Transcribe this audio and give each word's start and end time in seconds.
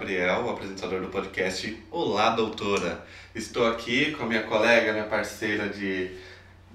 Gabriel, 0.00 0.48
apresentador 0.48 1.02
do 1.02 1.08
podcast 1.08 1.78
Olá 1.90 2.30
Doutora. 2.30 3.04
Estou 3.34 3.66
aqui 3.66 4.12
com 4.12 4.22
a 4.22 4.26
minha 4.26 4.44
colega, 4.44 4.94
minha 4.94 5.04
parceira 5.04 5.68
de, 5.68 6.12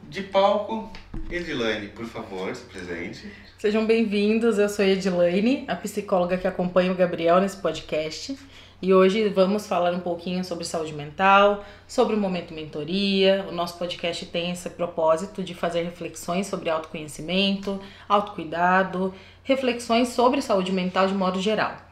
de 0.04 0.22
palco, 0.22 0.92
Edilane, 1.28 1.88
por 1.88 2.06
favor, 2.06 2.56
se 2.56 2.66
presente. 2.66 3.32
Sejam 3.58 3.84
bem-vindos, 3.84 4.60
eu 4.60 4.70
sou 4.70 4.86
Edilane, 4.86 5.66
a 5.68 5.76
psicóloga 5.76 6.38
que 6.38 6.48
acompanha 6.48 6.92
o 6.92 6.96
Gabriel 6.96 7.42
nesse 7.42 7.58
podcast. 7.58 8.38
E 8.80 8.94
hoje 8.94 9.28
vamos 9.30 9.66
falar 9.66 9.92
um 9.96 10.02
pouquinho 10.02 10.44
sobre 10.44 10.64
saúde 10.64 10.94
mental, 10.94 11.66
sobre 11.88 12.16
o 12.16 12.20
momento 12.20 12.54
mentoria. 12.54 13.44
O 13.50 13.52
nosso 13.52 13.80
podcast 13.80 14.24
tem 14.28 14.52
esse 14.52 14.70
propósito 14.70 15.44
de 15.44 15.56
fazer 15.56 15.82
reflexões 15.82 16.46
sobre 16.46 16.70
autoconhecimento, 16.70 17.82
autocuidado, 18.08 19.12
reflexões 19.44 20.10
sobre 20.10 20.44
saúde 20.44 20.72
mental 20.72 21.08
de 21.08 21.16
modo 21.16 21.42
geral. 21.42 21.85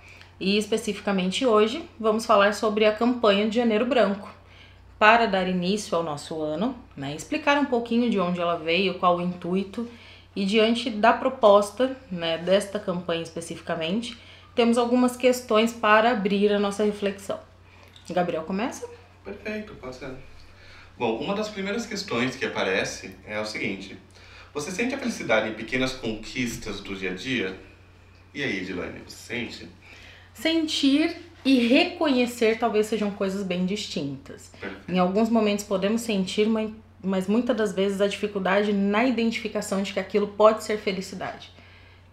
E 0.44 0.58
especificamente 0.58 1.46
hoje 1.46 1.90
vamos 1.98 2.26
falar 2.26 2.54
sobre 2.54 2.84
a 2.84 2.94
campanha 2.94 3.48
de 3.48 3.56
Janeiro 3.56 3.86
Branco. 3.86 4.30
Para 5.00 5.26
dar 5.26 5.48
início 5.48 5.96
ao 5.96 6.04
nosso 6.04 6.42
ano, 6.42 6.78
né, 6.98 7.16
explicar 7.16 7.58
um 7.58 7.64
pouquinho 7.64 8.10
de 8.10 8.20
onde 8.20 8.42
ela 8.42 8.58
veio, 8.58 8.96
qual 8.96 9.16
o 9.16 9.22
intuito 9.22 9.90
e 10.36 10.44
diante 10.44 10.90
da 10.90 11.14
proposta 11.14 11.96
né, 12.12 12.38
desta 12.38 12.78
campanha 12.78 13.24
especificamente, 13.24 14.20
temos 14.54 14.78
algumas 14.78 15.16
questões 15.16 15.72
para 15.72 16.12
abrir 16.12 16.52
a 16.52 16.60
nossa 16.60 16.84
reflexão. 16.84 17.40
Gabriel, 18.10 18.44
começa? 18.44 18.86
Perfeito, 19.24 19.74
ser. 19.94 20.12
Bom, 20.98 21.20
uma 21.20 21.36
das 21.36 21.48
primeiras 21.48 21.86
questões 21.86 22.36
que 22.36 22.44
aparece 22.44 23.16
é 23.26 23.40
o 23.40 23.46
seguinte: 23.46 23.98
você 24.54 24.72
sente 24.72 24.94
a 24.94 24.98
felicidade 24.98 25.48
em 25.48 25.54
pequenas 25.54 25.94
conquistas 25.94 26.82
do 26.82 26.94
dia 26.98 27.12
a 27.12 27.16
dia? 27.16 27.58
E 28.34 28.44
aí, 28.44 28.60
Edilane, 28.60 29.00
você 29.08 29.16
sente? 29.16 29.70
Sentir 30.34 31.16
e 31.46 31.68
reconhecer 31.68 32.58
talvez 32.58 32.88
sejam 32.88 33.12
coisas 33.12 33.44
bem 33.44 33.66
distintas. 33.66 34.52
Em 34.88 34.98
alguns 34.98 35.30
momentos 35.30 35.66
podemos 35.66 36.02
sentir, 36.02 36.48
mas 37.02 37.28
muitas 37.28 37.56
das 37.56 37.74
vezes 37.74 38.02
a 38.02 38.08
dificuldade 38.08 38.72
na 38.72 39.06
identificação 39.06 39.82
de 39.82 39.94
que 39.94 40.00
aquilo 40.00 40.28
pode 40.28 40.64
ser 40.64 40.78
felicidade. 40.78 41.52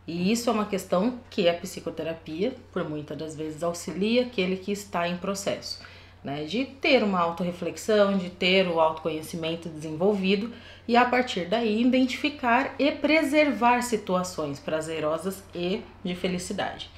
E 0.07 0.33
isso 0.33 0.51
é 0.51 0.53
uma 0.53 0.67
questão 0.67 1.21
que 1.31 1.49
a 1.49 1.55
psicoterapia, 1.55 2.55
por 2.73 2.89
muitas 2.89 3.17
das 3.17 3.37
vezes, 3.37 3.63
auxilia 3.63 4.23
aquele 4.23 4.57
que 4.57 4.73
está 4.73 5.07
em 5.07 5.17
processo. 5.17 5.81
Né, 6.23 6.45
de 6.45 6.67
ter 6.67 7.03
uma 7.03 7.19
autorreflexão, 7.19 8.19
de 8.19 8.29
ter 8.29 8.69
o 8.69 8.79
autoconhecimento 8.79 9.71
desenvolvido 9.71 10.53
e 10.87 10.95
a 10.95 11.03
partir 11.03 11.47
daí 11.47 11.81
identificar 11.81 12.75
e 12.79 12.93
preservar 12.93 13.81
situações 13.81 14.61
prazerosas 14.61 15.43
e 15.55 15.81
de 16.05 16.15
felicidade. 16.15 16.91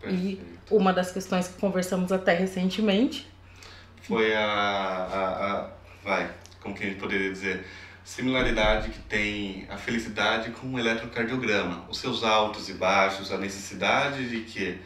Perfeito. 0.00 0.42
E 0.70 0.74
uma 0.74 0.92
das 0.92 1.10
questões 1.10 1.48
que 1.48 1.60
conversamos 1.60 2.12
até 2.12 2.34
recentemente 2.34 3.28
foi 4.02 4.34
a, 4.34 4.42
a, 4.42 5.52
a 5.52 5.70
vai, 6.02 6.30
como 6.60 6.74
que 6.74 6.84
a 6.84 6.86
gente 6.86 6.98
poderia 6.98 7.30
dizer, 7.30 7.66
similaridade 8.04 8.88
que 8.88 9.00
tem 9.00 9.66
a 9.68 9.76
felicidade 9.76 10.50
com 10.50 10.72
o 10.72 10.78
eletrocardiograma, 10.78 11.84
os 11.90 11.98
seus 11.98 12.24
altos 12.24 12.68
e 12.70 12.72
baixos, 12.72 13.30
a 13.30 13.36
necessidade 13.36 14.28
de 14.28 14.40
que 14.40 14.80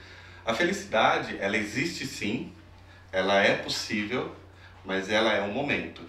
a 0.44 0.52
felicidade, 0.52 1.36
ela 1.38 1.56
existe 1.56 2.04
sim, 2.04 2.52
ela 3.12 3.40
é 3.40 3.54
possível, 3.54 4.34
mas 4.84 5.08
ela 5.08 5.32
é 5.32 5.42
um 5.42 5.52
momento. 5.52 6.02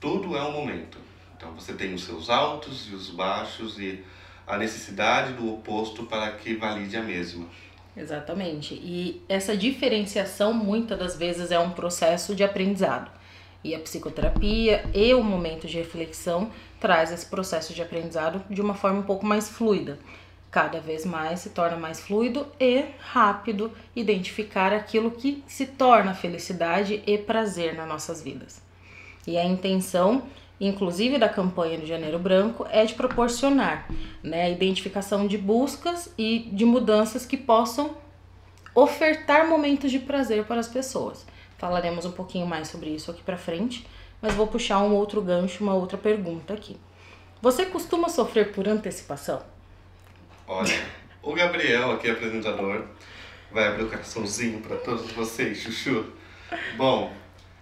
Tudo 0.00 0.36
é 0.36 0.42
um 0.42 0.50
momento. 0.50 0.98
Então 1.36 1.52
você 1.52 1.74
tem 1.74 1.94
os 1.94 2.02
seus 2.02 2.28
altos 2.28 2.88
e 2.90 2.94
os 2.94 3.10
baixos 3.10 3.78
e 3.78 4.04
a 4.46 4.56
necessidade 4.56 5.34
do 5.34 5.54
oposto 5.54 6.04
para 6.06 6.32
que 6.32 6.56
valide 6.56 6.96
a 6.96 7.02
mesma. 7.02 7.46
Exatamente. 8.00 8.74
E 8.74 9.22
essa 9.28 9.54
diferenciação 9.54 10.54
muitas 10.54 10.98
das 10.98 11.16
vezes 11.16 11.50
é 11.50 11.58
um 11.58 11.70
processo 11.70 12.34
de 12.34 12.42
aprendizado. 12.42 13.10
E 13.62 13.74
a 13.74 13.78
psicoterapia 13.78 14.84
e 14.94 15.12
o 15.12 15.22
momento 15.22 15.66
de 15.66 15.76
reflexão 15.76 16.50
traz 16.80 17.12
esse 17.12 17.26
processo 17.26 17.74
de 17.74 17.82
aprendizado 17.82 18.42
de 18.48 18.62
uma 18.62 18.74
forma 18.74 19.00
um 19.00 19.02
pouco 19.02 19.26
mais 19.26 19.50
fluida. 19.50 19.98
Cada 20.50 20.80
vez 20.80 21.04
mais 21.04 21.40
se 21.40 21.50
torna 21.50 21.76
mais 21.76 22.00
fluido 22.00 22.46
e 22.58 22.86
rápido 22.98 23.70
identificar 23.94 24.72
aquilo 24.72 25.10
que 25.10 25.44
se 25.46 25.66
torna 25.66 26.14
felicidade 26.14 27.02
e 27.06 27.18
prazer 27.18 27.74
nas 27.74 27.86
nossas 27.86 28.22
vidas. 28.22 28.62
E 29.26 29.36
a 29.36 29.44
intenção, 29.44 30.22
inclusive 30.60 31.18
da 31.18 31.28
campanha 31.28 31.78
do 31.78 31.86
Janeiro 31.86 32.18
Branco, 32.18 32.66
é 32.70 32.84
de 32.84 32.94
proporcionar 32.94 33.88
né, 34.22 34.42
a 34.44 34.50
identificação 34.50 35.26
de 35.26 35.38
buscas 35.38 36.12
e 36.18 36.50
de 36.52 36.64
mudanças 36.64 37.24
que 37.24 37.36
possam 37.36 37.96
ofertar 38.74 39.48
momentos 39.48 39.90
de 39.90 39.98
prazer 39.98 40.44
para 40.44 40.60
as 40.60 40.68
pessoas. 40.68 41.26
Falaremos 41.56 42.04
um 42.04 42.12
pouquinho 42.12 42.46
mais 42.46 42.68
sobre 42.68 42.90
isso 42.90 43.10
aqui 43.10 43.22
para 43.22 43.36
frente, 43.36 43.86
mas 44.20 44.34
vou 44.34 44.46
puxar 44.46 44.80
um 44.80 44.94
outro 44.94 45.20
gancho, 45.22 45.62
uma 45.64 45.74
outra 45.74 45.96
pergunta 45.96 46.52
aqui. 46.52 46.76
Você 47.40 47.64
costuma 47.66 48.08
sofrer 48.08 48.52
por 48.52 48.68
antecipação? 48.68 49.42
Olha, 50.46 50.78
o 51.22 51.32
Gabriel, 51.32 51.92
aqui 51.92 52.10
apresentador, 52.10 52.84
vai 53.50 53.68
abrir 53.68 53.84
o 53.84 53.88
coraçãozinho 53.88 54.60
para 54.60 54.76
todos 54.76 55.10
vocês, 55.12 55.58
chuchu. 55.58 56.04
Bom, 56.76 57.12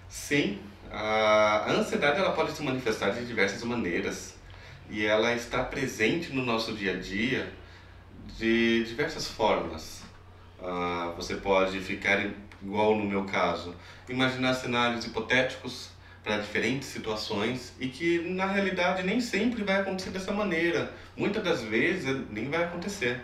sim, 0.08 0.58
a 0.92 1.70
ansiedade 1.70 2.18
ela 2.18 2.32
pode 2.32 2.52
se 2.52 2.62
manifestar 2.62 3.10
de 3.10 3.24
diversas 3.24 3.62
maneiras 3.62 4.36
e 4.90 5.04
ela 5.04 5.34
está 5.34 5.62
presente 5.62 6.32
no 6.32 6.44
nosso 6.44 6.72
dia 6.72 6.92
a 6.92 6.96
dia 6.96 7.52
de 8.38 8.84
diversas 8.84 9.28
formas. 9.28 10.02
Uh, 10.60 11.14
você 11.16 11.36
pode 11.36 11.80
ficar 11.80 12.26
igual 12.62 12.96
no 12.96 13.04
meu 13.04 13.24
caso, 13.24 13.74
imaginar 14.08 14.54
cenários 14.54 15.04
hipotéticos 15.04 15.90
para 16.24 16.38
diferentes 16.38 16.88
situações 16.88 17.72
e 17.78 17.88
que 17.88 18.18
na 18.30 18.46
realidade 18.46 19.02
nem 19.02 19.20
sempre 19.20 19.62
vai 19.62 19.80
acontecer 19.80 20.10
dessa 20.10 20.32
maneira. 20.32 20.92
Muitas 21.16 21.42
das 21.42 21.62
vezes 21.62 22.04
nem 22.30 22.50
vai 22.50 22.64
acontecer. 22.64 23.20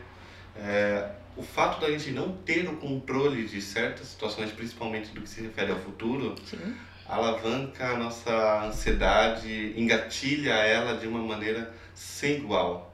É, 0.57 1.11
o 1.37 1.43
fato 1.43 1.81
da 1.81 1.91
gente 1.91 2.13
não 2.13 2.33
ter 2.33 2.69
o 2.69 2.77
controle 2.77 3.45
de 3.45 3.61
certas 3.61 4.09
situações, 4.09 4.53
principalmente 4.53 5.11
do 5.11 5.21
que 5.21 5.29
se 5.29 5.43
refere 5.43 5.73
ao 5.73 5.79
futuro, 5.79 6.35
Sim. 6.47 6.75
Alavanca 7.09 7.87
a 7.87 7.97
nossa 7.97 8.65
ansiedade, 8.65 9.75
engatilha 9.77 10.55
ela 10.55 10.97
de 10.97 11.07
uma 11.07 11.21
maneira 11.21 11.73
sem 11.95 12.37
igual. 12.37 12.93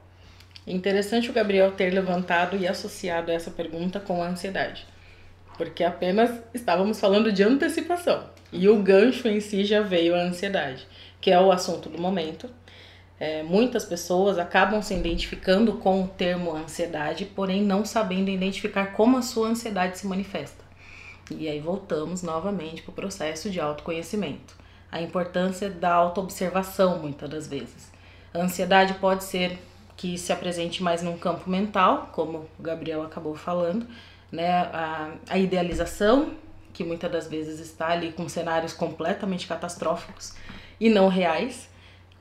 Interessante 0.65 1.29
o 1.29 1.33
Gabriel 1.33 1.71
ter 1.71 1.91
levantado 1.91 2.55
e 2.55 2.67
associado 2.67 3.31
essa 3.31 3.49
pergunta 3.51 3.99
com 3.99 4.21
a 4.21 4.27
ansiedade 4.27 4.85
porque 5.61 5.83
apenas 5.83 6.31
estávamos 6.55 6.99
falando 6.99 7.31
de 7.31 7.43
antecipação. 7.43 8.23
E 8.51 8.67
o 8.67 8.81
gancho 8.81 9.27
em 9.27 9.39
si 9.39 9.63
já 9.63 9.79
veio 9.79 10.15
a 10.15 10.23
ansiedade, 10.23 10.87
que 11.21 11.29
é 11.29 11.39
o 11.39 11.51
assunto 11.51 11.87
do 11.87 12.01
momento. 12.01 12.49
É, 13.19 13.43
muitas 13.43 13.85
pessoas 13.85 14.39
acabam 14.39 14.81
se 14.81 14.95
identificando 14.95 15.73
com 15.73 16.03
o 16.03 16.07
termo 16.07 16.55
ansiedade, 16.55 17.25
porém 17.25 17.61
não 17.61 17.85
sabendo 17.85 18.31
identificar 18.31 18.93
como 18.93 19.19
a 19.19 19.21
sua 19.21 19.49
ansiedade 19.49 19.99
se 19.99 20.07
manifesta. 20.07 20.60
E 21.37 21.47
aí 21.47 21.59
voltamos 21.59 22.21
novamente 22.21 22.81
para 22.81 22.91
o 22.91 22.93
processo 22.93 23.49
de 23.49 23.59
autoconhecimento. 23.59 24.55
A 24.91 25.01
importância 25.01 25.69
da 25.69 25.93
autoobservação, 25.93 26.99
muitas 26.99 27.29
das 27.29 27.47
vezes. 27.47 27.91
A 28.33 28.39
ansiedade 28.39 28.95
pode 28.95 29.23
ser 29.23 29.57
que 29.95 30.17
se 30.17 30.33
apresente 30.33 30.81
mais 30.81 31.01
num 31.01 31.17
campo 31.17 31.49
mental, 31.49 32.09
como 32.11 32.49
o 32.59 32.63
Gabriel 32.63 33.03
acabou 33.03 33.35
falando, 33.35 33.85
né, 34.31 34.49
a, 34.49 35.11
a 35.29 35.37
idealização, 35.37 36.31
que 36.73 36.83
muitas 36.83 37.11
das 37.11 37.27
vezes 37.27 37.59
está 37.59 37.89
ali 37.89 38.11
com 38.11 38.27
cenários 38.27 38.73
completamente 38.73 39.47
catastróficos 39.47 40.33
e 40.79 40.89
não 40.89 41.07
reais, 41.07 41.69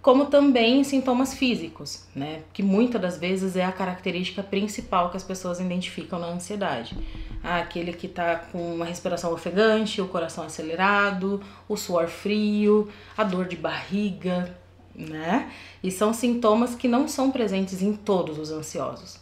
como 0.02 0.26
também 0.26 0.82
sintomas 0.82 1.34
físicos, 1.34 2.04
né, 2.14 2.42
que 2.52 2.62
muitas 2.62 3.00
das 3.00 3.18
vezes 3.18 3.54
é 3.54 3.64
a 3.64 3.72
característica 3.72 4.42
principal 4.42 5.10
que 5.10 5.16
as 5.16 5.22
pessoas 5.22 5.60
identificam 5.60 6.18
na 6.18 6.28
ansiedade. 6.28 6.96
Ah, 7.42 7.58
aquele 7.58 7.92
que 7.92 8.06
está 8.06 8.36
com 8.36 8.74
uma 8.74 8.86
respiração 8.86 9.32
ofegante, 9.32 10.00
o 10.00 10.08
coração 10.08 10.44
acelerado, 10.44 11.42
o 11.68 11.76
suor 11.76 12.08
frio, 12.08 12.88
a 13.16 13.24
dor 13.24 13.46
de 13.46 13.56
barriga, 13.56 14.56
né? 14.94 15.50
E 15.82 15.90
são 15.90 16.12
sintomas 16.12 16.74
que 16.74 16.88
não 16.88 17.06
são 17.06 17.30
presentes 17.30 17.82
em 17.82 17.94
todos 17.94 18.38
os 18.38 18.50
ansiosos. 18.50 19.18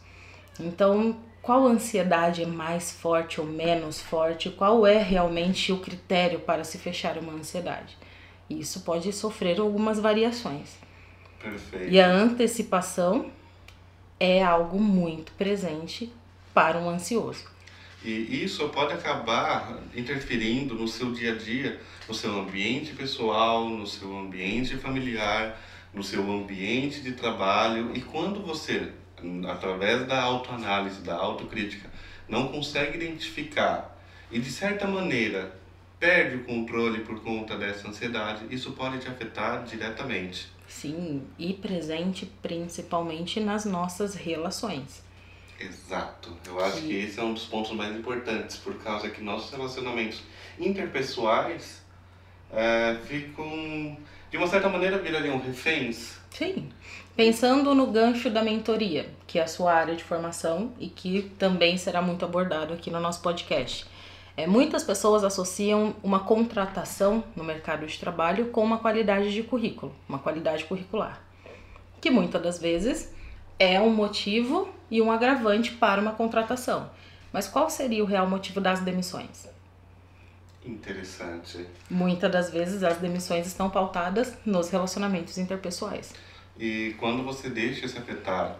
Então, 0.59 1.17
qual 1.43 1.67
ansiedade 1.67 2.43
é 2.43 2.47
mais 2.47 2.93
forte 2.93 3.41
ou 3.41 3.47
menos 3.47 4.01
forte, 4.01 4.51
qual 4.51 4.87
é 4.87 4.99
realmente 4.99 5.73
o 5.73 5.79
critério 5.79 6.41
para 6.41 6.65
se 6.65 6.79
fechar 6.79 7.17
uma 7.19 7.33
ansiedade. 7.33 7.97
Isso 8.49 8.81
pode 8.81 9.12
sofrer 9.12 9.61
algumas 9.61 9.99
variações. 9.99 10.77
Perfeito. 11.41 11.93
E 11.93 12.00
a 12.00 12.11
antecipação 12.11 13.31
é 14.19 14.43
algo 14.43 14.81
muito 14.81 15.33
presente 15.33 16.12
para 16.53 16.79
um 16.79 16.89
ansioso. 16.89 17.45
E 18.05 18.45
isso 18.45 18.69
pode 18.69 18.93
acabar 18.93 19.81
interferindo 19.95 20.75
no 20.75 20.87
seu 20.87 21.12
dia 21.12 21.33
a 21.33 21.37
dia, 21.37 21.81
no 22.09 22.15
seu 22.15 22.39
ambiente 22.39 22.93
pessoal, 22.93 23.69
no 23.69 23.87
seu 23.87 24.17
ambiente 24.17 24.77
familiar, 24.77 25.61
no 25.93 26.03
seu 26.03 26.23
ambiente 26.31 27.01
de 27.01 27.12
trabalho. 27.12 27.91
E 27.94 28.01
quando 28.01 28.41
você 28.41 28.93
através 29.49 30.06
da 30.06 30.23
autoanálise, 30.23 31.01
da 31.01 31.17
autocrítica, 31.17 31.91
não 32.29 32.49
consegue 32.49 32.97
identificar 32.97 33.97
e 34.31 34.39
de 34.39 34.51
certa 34.51 34.87
maneira 34.87 35.53
perde 35.99 36.37
o 36.37 36.45
controle 36.45 37.00
por 37.00 37.21
conta 37.23 37.56
dessa 37.56 37.89
ansiedade, 37.89 38.47
isso 38.50 38.73
pode 38.73 38.99
te 38.99 39.09
afetar 39.09 39.65
diretamente. 39.65 40.49
Sim, 40.67 41.23
e 41.39 41.55
presente 41.55 42.27
principalmente 42.43 43.41
nas 43.41 43.65
nossas 43.65 44.15
relações. 44.15 45.03
Exato. 45.59 46.37
Eu 46.47 46.62
acho 46.65 46.83
que 46.83 46.95
esse 46.95 47.19
é 47.19 47.23
um 47.23 47.35
dos 47.35 47.47
pontos 47.47 47.73
mais 47.73 47.97
importantes, 47.97 48.56
por 48.56 48.75
causa 48.75 49.09
que 49.11 49.21
nossos 49.23 49.50
relacionamentos 49.50 50.23
interpessoais 50.59 51.83
é, 52.53 52.97
ficam, 53.05 53.97
de 54.31 54.37
uma 54.37 54.47
certa 54.47 54.69
maneira, 54.69 54.99
virariam 54.99 55.39
reféns. 55.39 56.19
Sim. 56.31 56.71
Pensando 57.17 57.75
no 57.75 57.89
gancho 57.89 58.31
da 58.31 58.43
mentoria, 58.44 59.09
que 59.27 59.41
é 59.41 59.43
a 59.43 59.49
sua 59.49 59.75
área 59.75 59.97
de 59.97 60.05
formação 60.05 60.73
e 60.79 60.89
que 60.89 61.23
também 61.39 61.77
será 61.77 62.01
muito 62.01 62.25
abordado 62.25 62.73
aqui 62.73 62.91
no 62.91 63.01
nosso 63.01 63.21
podcast. 63.21 63.87
É, 64.38 64.46
muitas 64.46 64.85
pessoas 64.85 65.25
associam 65.25 65.96
uma 66.00 66.20
contratação 66.20 67.25
no 67.35 67.43
mercado 67.43 67.85
de 67.85 67.99
trabalho 67.99 68.50
com 68.50 68.62
uma 68.62 68.79
qualidade 68.79 69.35
de 69.35 69.43
currículo, 69.43 69.93
uma 70.08 70.20
qualidade 70.20 70.62
curricular, 70.62 71.20
que 72.00 72.08
muitas 72.08 72.40
das 72.40 72.56
vezes 72.61 73.12
é 73.58 73.81
um 73.81 73.90
motivo 73.90 74.73
e 74.88 75.02
um 75.02 75.11
agravante 75.11 75.73
para 75.73 76.00
uma 76.00 76.12
contratação. 76.12 76.88
Mas 77.32 77.49
qual 77.49 77.69
seria 77.69 78.00
o 78.00 78.06
real 78.06 78.31
motivo 78.31 78.61
das 78.61 78.79
demissões? 78.79 79.49
Interessante. 80.64 81.67
Muitas 81.91 82.31
das 82.31 82.49
vezes 82.49 82.84
as 82.84 82.99
demissões 82.99 83.44
estão 83.44 83.69
pautadas 83.69 84.38
nos 84.46 84.70
relacionamentos 84.70 85.37
interpessoais. 85.37 86.14
E 86.56 86.94
quando 87.00 87.25
você 87.25 87.50
deixa 87.50 87.88
se 87.88 87.99
afetar 87.99 88.56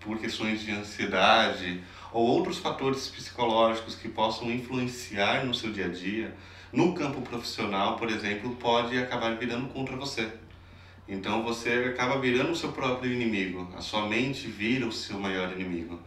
por 0.00 0.18
questões 0.18 0.62
de 0.62 0.72
ansiedade 0.72 1.80
ou 2.12 2.26
outros 2.26 2.58
fatores 2.58 3.08
psicológicos 3.08 3.94
que 3.94 4.08
possam 4.08 4.50
influenciar 4.50 5.44
no 5.44 5.54
seu 5.54 5.72
dia 5.72 5.86
a 5.86 5.88
dia, 5.88 6.34
no 6.72 6.94
campo 6.94 7.20
profissional, 7.22 7.96
por 7.96 8.10
exemplo, 8.10 8.54
pode 8.56 8.96
acabar 8.98 9.36
virando 9.36 9.68
contra 9.68 9.96
você. 9.96 10.30
Então 11.08 11.42
você 11.42 11.92
acaba 11.94 12.18
virando 12.18 12.52
o 12.52 12.56
seu 12.56 12.72
próprio 12.72 13.12
inimigo, 13.12 13.72
a 13.76 13.80
sua 13.80 14.06
mente 14.06 14.46
vira 14.46 14.86
o 14.86 14.92
seu 14.92 15.18
maior 15.18 15.52
inimigo. 15.52 16.00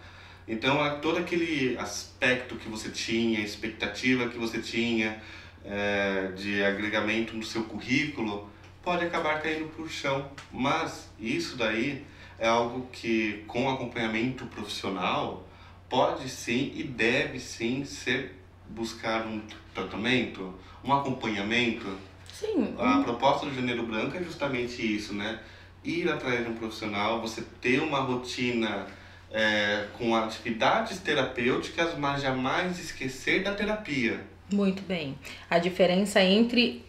Então 0.47 0.77
todo 1.01 1.17
aquele 1.17 1.77
aspecto 1.77 2.55
que 2.55 2.69
você 2.69 2.89
tinha, 2.89 3.39
expectativa 3.39 4.29
que 4.29 4.37
você 4.37 4.59
tinha 4.59 5.21
é, 5.63 6.31
de 6.35 6.63
agregamento 6.63 7.35
no 7.35 7.43
seu 7.43 7.63
currículo, 7.63 8.49
pode 8.83 9.03
acabar 9.03 9.41
caindo 9.41 9.67
por 9.75 9.89
chão. 9.89 10.29
Mas 10.51 11.09
isso 11.19 11.57
daí 11.57 12.05
é 12.39 12.47
algo 12.47 12.87
que 12.91 13.43
com 13.47 13.69
acompanhamento 13.69 14.45
profissional 14.45 15.45
pode 15.89 16.29
sim 16.29 16.71
e 16.75 16.83
deve 16.83 17.39
sim 17.39 17.85
ser 17.85 18.35
buscar 18.69 19.25
um 19.25 19.41
tratamento, 19.73 20.53
um 20.83 20.93
acompanhamento. 20.93 21.85
Sim. 22.31 22.75
A 22.77 23.01
proposta 23.01 23.45
do 23.45 23.55
Janeiro 23.55 23.83
Branco 23.83 24.17
é 24.17 24.23
justamente 24.23 24.81
isso, 24.81 25.13
né? 25.13 25.39
Ir 25.83 26.09
atrás 26.09 26.43
de 26.43 26.51
um 26.51 26.55
profissional, 26.55 27.21
você 27.21 27.43
ter 27.61 27.79
uma 27.79 27.99
rotina 27.99 28.87
é, 29.31 29.87
com 29.97 30.15
atividades 30.15 30.99
terapêuticas, 30.99 31.97
mas 31.97 32.21
jamais 32.21 32.79
esquecer 32.79 33.43
da 33.43 33.53
terapia. 33.53 34.19
Muito 34.51 34.81
bem. 34.83 35.17
A 35.49 35.59
diferença 35.59 36.21
entre 36.21 36.83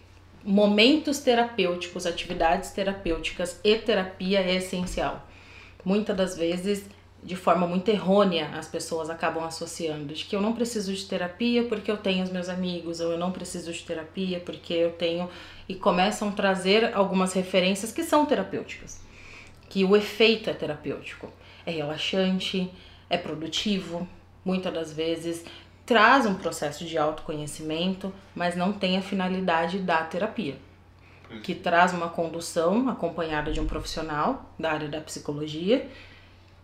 momentos 0.45 1.19
terapêuticos, 1.19 2.07
atividades 2.07 2.71
terapêuticas 2.71 3.61
e 3.65 3.77
terapia 3.77 4.41
é 4.41 4.57
essencial. 4.57 5.29
Muitas 5.85 6.17
das 6.17 6.37
vezes 6.37 6.87
de 7.27 7.35
forma 7.35 7.67
muito 7.67 7.91
errônea 7.91 8.51
as 8.55 8.69
pessoas 8.69 9.11
acabam 9.11 9.45
associando 9.45 10.15
de 10.15 10.25
que 10.25 10.37
eu 10.37 10.41
não 10.41 10.53
preciso 10.53 10.95
de 10.95 11.05
terapia 11.05 11.65
porque 11.65 11.91
eu 11.91 11.97
tenho 11.97 12.23
os 12.23 12.31
meus 12.31 12.49
amigos, 12.49 13.01
ou 13.01 13.11
eu 13.11 13.19
não 13.19 13.33
preciso 13.33 13.73
de 13.73 13.83
terapia 13.83 14.39
porque 14.39 14.73
eu 14.73 14.93
tenho 14.93 15.29
e 15.69 15.75
começam 15.75 16.29
a 16.29 16.33
trazer 16.33 16.95
algumas 16.95 17.33
referências 17.33 17.91
que 17.91 18.05
são 18.05 18.25
terapêuticas. 18.25 19.01
Que 19.69 19.85
o 19.85 19.97
efeito 19.97 20.49
é 20.49 20.55
terapêutico, 20.55 21.29
é 21.67 21.73
relaxante, 21.73 22.71
é 23.11 23.19
produtivo, 23.19 24.09
muitas 24.45 24.73
das 24.73 24.93
vezes 24.93 25.45
traz 25.85 26.27
um 26.27 26.35
processo 26.35 26.85
de 26.85 26.97
autoconhecimento, 26.97 28.15
mas 28.37 28.55
não 28.55 28.73
tem 28.73 28.97
a 28.97 29.03
finalidade 29.03 29.81
da 29.81 30.03
terapia 30.05 30.57
que 31.43 31.57
traz 31.57 31.93
uma 31.93 32.09
condução 32.09 32.89
acompanhada 32.89 33.53
de 33.53 33.59
um 33.59 33.67
profissional 33.67 34.49
da 34.57 34.71
área 34.71 34.89
da 34.89 35.01
psicologia 35.01 35.91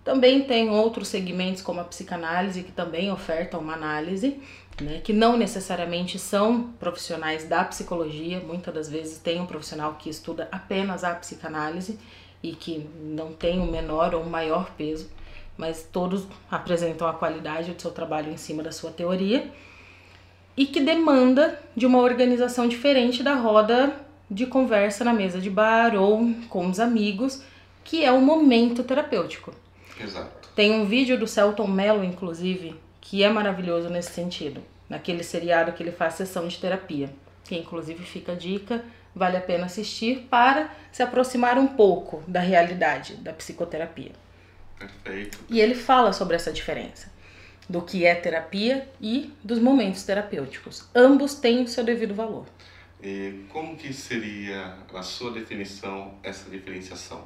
também 0.04 0.42
tem 0.42 0.70
outros 0.70 1.08
segmentos 1.08 1.62
como 1.62 1.80
a 1.80 1.84
psicanálise 1.84 2.62
que 2.62 2.72
também 2.72 3.10
ofertam 3.12 3.60
uma 3.60 3.74
análise, 3.74 4.40
né, 4.80 5.00
que 5.02 5.12
não 5.12 5.36
necessariamente 5.36 6.18
são 6.18 6.70
profissionais 6.80 7.44
da 7.44 7.62
psicologia, 7.64 8.40
muitas 8.40 8.74
das 8.74 8.88
vezes 8.88 9.18
tem 9.18 9.40
um 9.40 9.46
profissional 9.46 9.94
que 9.94 10.10
estuda 10.10 10.48
apenas 10.50 11.04
a 11.04 11.14
psicanálise 11.14 11.98
e 12.42 12.52
que 12.52 12.86
não 13.00 13.32
tem 13.32 13.60
o 13.60 13.70
menor 13.70 14.14
ou 14.14 14.22
o 14.22 14.30
maior 14.30 14.70
peso, 14.76 15.08
mas 15.56 15.86
todos 15.92 16.26
apresentam 16.50 17.06
a 17.06 17.12
qualidade 17.12 17.72
do 17.72 17.80
seu 17.80 17.90
trabalho 17.90 18.32
em 18.32 18.36
cima 18.36 18.62
da 18.62 18.72
sua 18.72 18.90
teoria 18.90 19.50
e 20.56 20.66
que 20.66 20.80
demanda 20.80 21.60
de 21.76 21.86
uma 21.86 21.98
organização 21.98 22.66
diferente 22.66 23.22
da 23.22 23.34
roda 23.34 23.94
de 24.30 24.46
conversa 24.46 25.04
na 25.04 25.12
mesa 25.12 25.40
de 25.40 25.50
bar 25.50 25.94
ou 25.94 26.32
com 26.48 26.68
os 26.68 26.80
amigos, 26.80 27.42
que 27.84 28.04
é 28.04 28.10
o 28.10 28.20
momento 28.20 28.82
terapêutico. 28.82 29.52
Exato. 30.02 30.48
Tem 30.54 30.72
um 30.72 30.84
vídeo 30.84 31.18
do 31.18 31.26
Celton 31.26 31.66
Mello, 31.66 32.04
inclusive, 32.04 32.78
que 33.00 33.22
é 33.22 33.28
maravilhoso 33.30 33.88
nesse 33.88 34.12
sentido. 34.12 34.62
Naquele 34.88 35.22
seriado 35.22 35.72
que 35.72 35.82
ele 35.82 35.92
faz 35.92 36.14
sessão 36.14 36.46
de 36.46 36.58
terapia. 36.58 37.10
Que 37.44 37.56
inclusive 37.56 38.04
fica 38.04 38.32
a 38.32 38.34
dica, 38.34 38.84
vale 39.14 39.36
a 39.36 39.40
pena 39.40 39.66
assistir 39.66 40.26
para 40.30 40.70
se 40.90 41.02
aproximar 41.02 41.58
um 41.58 41.66
pouco 41.66 42.22
da 42.26 42.40
realidade 42.40 43.14
da 43.14 43.32
psicoterapia. 43.32 44.12
Perfeito. 44.78 45.38
E 45.48 45.60
ele 45.60 45.74
fala 45.74 46.12
sobre 46.12 46.36
essa 46.36 46.52
diferença 46.52 47.10
do 47.68 47.80
que 47.80 48.04
é 48.04 48.14
terapia 48.14 48.88
e 49.00 49.32
dos 49.42 49.58
momentos 49.58 50.02
terapêuticos. 50.02 50.88
Ambos 50.94 51.34
têm 51.34 51.62
o 51.62 51.68
seu 51.68 51.84
devido 51.84 52.14
valor. 52.14 52.44
E 53.02 53.46
como 53.48 53.76
que 53.76 53.92
seria, 53.92 54.76
a 54.94 55.02
sua 55.02 55.32
definição, 55.32 56.14
essa 56.22 56.48
diferenciação? 56.48 57.24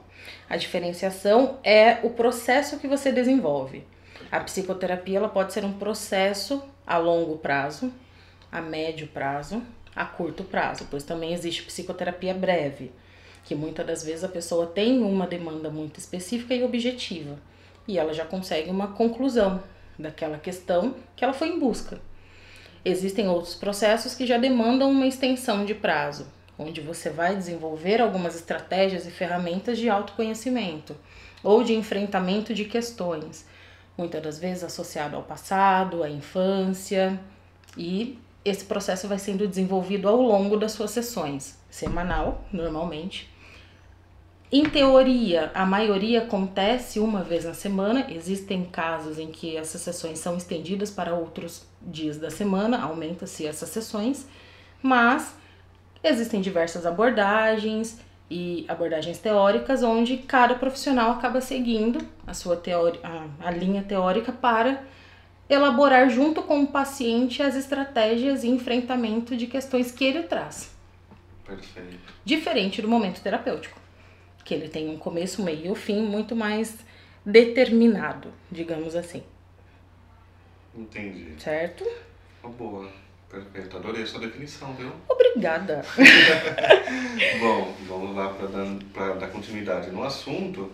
A 0.48 0.56
diferenciação 0.56 1.58
é 1.62 1.98
o 2.02 2.08
processo 2.08 2.78
que 2.78 2.88
você 2.88 3.12
desenvolve. 3.12 3.84
A 4.32 4.40
psicoterapia 4.40 5.18
ela 5.18 5.28
pode 5.28 5.52
ser 5.52 5.66
um 5.66 5.74
processo 5.74 6.62
a 6.86 6.96
longo 6.96 7.36
prazo, 7.36 7.92
a 8.50 8.62
médio 8.62 9.06
prazo, 9.08 9.62
a 9.94 10.06
curto 10.06 10.44
prazo, 10.44 10.86
pois 10.90 11.04
também 11.04 11.34
existe 11.34 11.62
psicoterapia 11.62 12.32
breve, 12.32 12.90
que 13.44 13.54
muitas 13.54 13.86
das 13.86 14.02
vezes 14.02 14.24
a 14.24 14.28
pessoa 14.28 14.66
tem 14.66 15.02
uma 15.02 15.26
demanda 15.26 15.68
muito 15.68 16.00
específica 16.00 16.54
e 16.54 16.64
objetiva, 16.64 17.38
e 17.86 17.98
ela 17.98 18.14
já 18.14 18.24
consegue 18.24 18.70
uma 18.70 18.88
conclusão 18.88 19.62
daquela 19.98 20.38
questão 20.38 20.96
que 21.14 21.22
ela 21.22 21.34
foi 21.34 21.48
em 21.48 21.58
busca. 21.58 22.00
Existem 22.88 23.26
outros 23.26 23.56
processos 23.56 24.14
que 24.14 24.24
já 24.24 24.38
demandam 24.38 24.88
uma 24.88 25.08
extensão 25.08 25.64
de 25.64 25.74
prazo, 25.74 26.24
onde 26.56 26.80
você 26.80 27.10
vai 27.10 27.34
desenvolver 27.34 28.00
algumas 28.00 28.36
estratégias 28.36 29.04
e 29.04 29.10
ferramentas 29.10 29.76
de 29.76 29.88
autoconhecimento 29.88 30.94
ou 31.42 31.64
de 31.64 31.74
enfrentamento 31.74 32.54
de 32.54 32.64
questões, 32.64 33.44
muitas 33.98 34.22
das 34.22 34.38
vezes 34.38 34.62
associado 34.62 35.16
ao 35.16 35.24
passado, 35.24 36.04
à 36.04 36.08
infância, 36.08 37.18
e 37.76 38.20
esse 38.44 38.64
processo 38.64 39.08
vai 39.08 39.18
sendo 39.18 39.48
desenvolvido 39.48 40.08
ao 40.08 40.22
longo 40.22 40.56
das 40.56 40.70
suas 40.70 40.92
sessões, 40.92 41.58
semanal, 41.68 42.44
normalmente, 42.52 43.28
em 44.50 44.64
teoria, 44.64 45.50
a 45.54 45.66
maioria 45.66 46.22
acontece 46.22 47.00
uma 47.00 47.22
vez 47.22 47.44
na 47.44 47.54
semana. 47.54 48.06
Existem 48.08 48.64
casos 48.64 49.18
em 49.18 49.28
que 49.28 49.56
essas 49.56 49.80
sessões 49.80 50.20
são 50.20 50.36
estendidas 50.36 50.90
para 50.90 51.14
outros 51.14 51.66
dias 51.82 52.16
da 52.16 52.30
semana, 52.30 52.80
aumenta-se 52.80 53.44
essas 53.44 53.68
sessões, 53.70 54.28
mas 54.80 55.34
existem 56.02 56.40
diversas 56.40 56.86
abordagens 56.86 57.98
e 58.30 58.64
abordagens 58.68 59.18
teóricas 59.18 59.82
onde 59.82 60.18
cada 60.18 60.54
profissional 60.54 61.12
acaba 61.12 61.40
seguindo 61.40 62.06
a 62.24 62.32
sua 62.32 62.56
teoria, 62.56 63.00
a, 63.02 63.48
a 63.48 63.50
linha 63.50 63.82
teórica 63.82 64.30
para 64.30 64.82
elaborar 65.48 66.08
junto 66.08 66.42
com 66.42 66.62
o 66.62 66.66
paciente 66.68 67.42
as 67.42 67.56
estratégias 67.56 68.44
e 68.44 68.48
enfrentamento 68.48 69.36
de 69.36 69.46
questões 69.48 69.90
que 69.90 70.04
ele 70.04 70.22
traz. 70.22 70.72
Perfeito. 71.44 71.98
Diferente 72.24 72.82
do 72.82 72.88
momento 72.88 73.20
terapêutico 73.20 73.85
que 74.46 74.54
ele 74.54 74.68
tem 74.68 74.88
um 74.88 74.96
começo, 74.96 75.42
meio 75.42 75.66
e 75.66 75.70
um 75.70 75.74
fim 75.74 76.00
muito 76.00 76.36
mais 76.36 76.78
determinado, 77.24 78.32
digamos 78.50 78.94
assim. 78.94 79.24
Entendi. 80.72 81.34
Certo? 81.36 81.84
Oh, 82.44 82.48
boa. 82.50 82.88
Perfeito. 83.28 83.76
Adorei 83.76 84.04
a 84.04 84.06
sua 84.06 84.20
definição, 84.20 84.72
viu? 84.74 84.92
Obrigada. 85.08 85.84
Bom, 87.40 87.74
vamos 87.88 88.14
lá 88.14 88.28
para 88.28 88.46
dar, 88.46 89.14
dar 89.14 89.28
continuidade 89.28 89.90
no 89.90 90.04
assunto. 90.04 90.70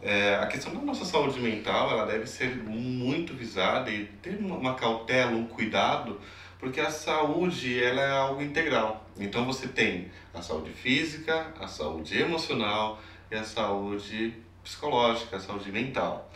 É, 0.00 0.36
a 0.36 0.46
questão 0.46 0.74
da 0.74 0.80
nossa 0.80 1.04
saúde 1.04 1.38
mental, 1.38 1.90
ela 1.90 2.06
deve 2.06 2.26
ser 2.26 2.56
muito 2.56 3.34
visada 3.34 3.90
e 3.90 4.06
ter 4.22 4.38
uma, 4.38 4.56
uma 4.56 4.74
cautela, 4.74 5.32
um 5.32 5.46
cuidado, 5.46 6.18
porque 6.62 6.80
a 6.80 6.92
saúde, 6.92 7.82
ela 7.82 8.00
é 8.00 8.12
algo 8.12 8.40
integral. 8.40 9.04
Então 9.18 9.44
você 9.44 9.66
tem 9.66 10.12
a 10.32 10.40
saúde 10.40 10.70
física, 10.70 11.52
a 11.58 11.66
saúde 11.66 12.16
emocional 12.16 13.02
e 13.28 13.34
a 13.34 13.42
saúde 13.42 14.32
psicológica, 14.62 15.38
a 15.38 15.40
saúde 15.40 15.72
mental. 15.72 16.30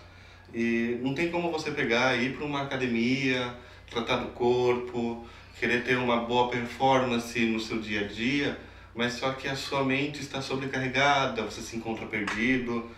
E 0.53 0.99
não 1.01 1.15
tem 1.15 1.31
como 1.31 1.53
você 1.53 1.71
pegar 1.71 2.17
e 2.17 2.25
ir 2.25 2.37
para 2.37 2.45
uma 2.45 2.63
academia, 2.63 3.55
tratar 3.89 4.17
do 4.17 4.33
corpo, 4.33 5.25
querer 5.61 5.85
ter 5.85 5.97
uma 5.97 6.17
boa 6.17 6.51
performance 6.51 7.39
no 7.47 7.61
seu 7.61 7.79
dia 7.79 8.01
a 8.01 8.09
dia, 8.09 8.59
mas 8.97 9.13
só 9.13 9.31
que 9.31 9.47
a 9.47 9.55
sua 9.55 9.85
mente 9.85 10.21
está 10.21 10.43
sobrecarregada, 10.43 11.45
você 11.45 11.61
se 11.61 11.77
encontra 11.77 12.05
perdido. 12.05 12.91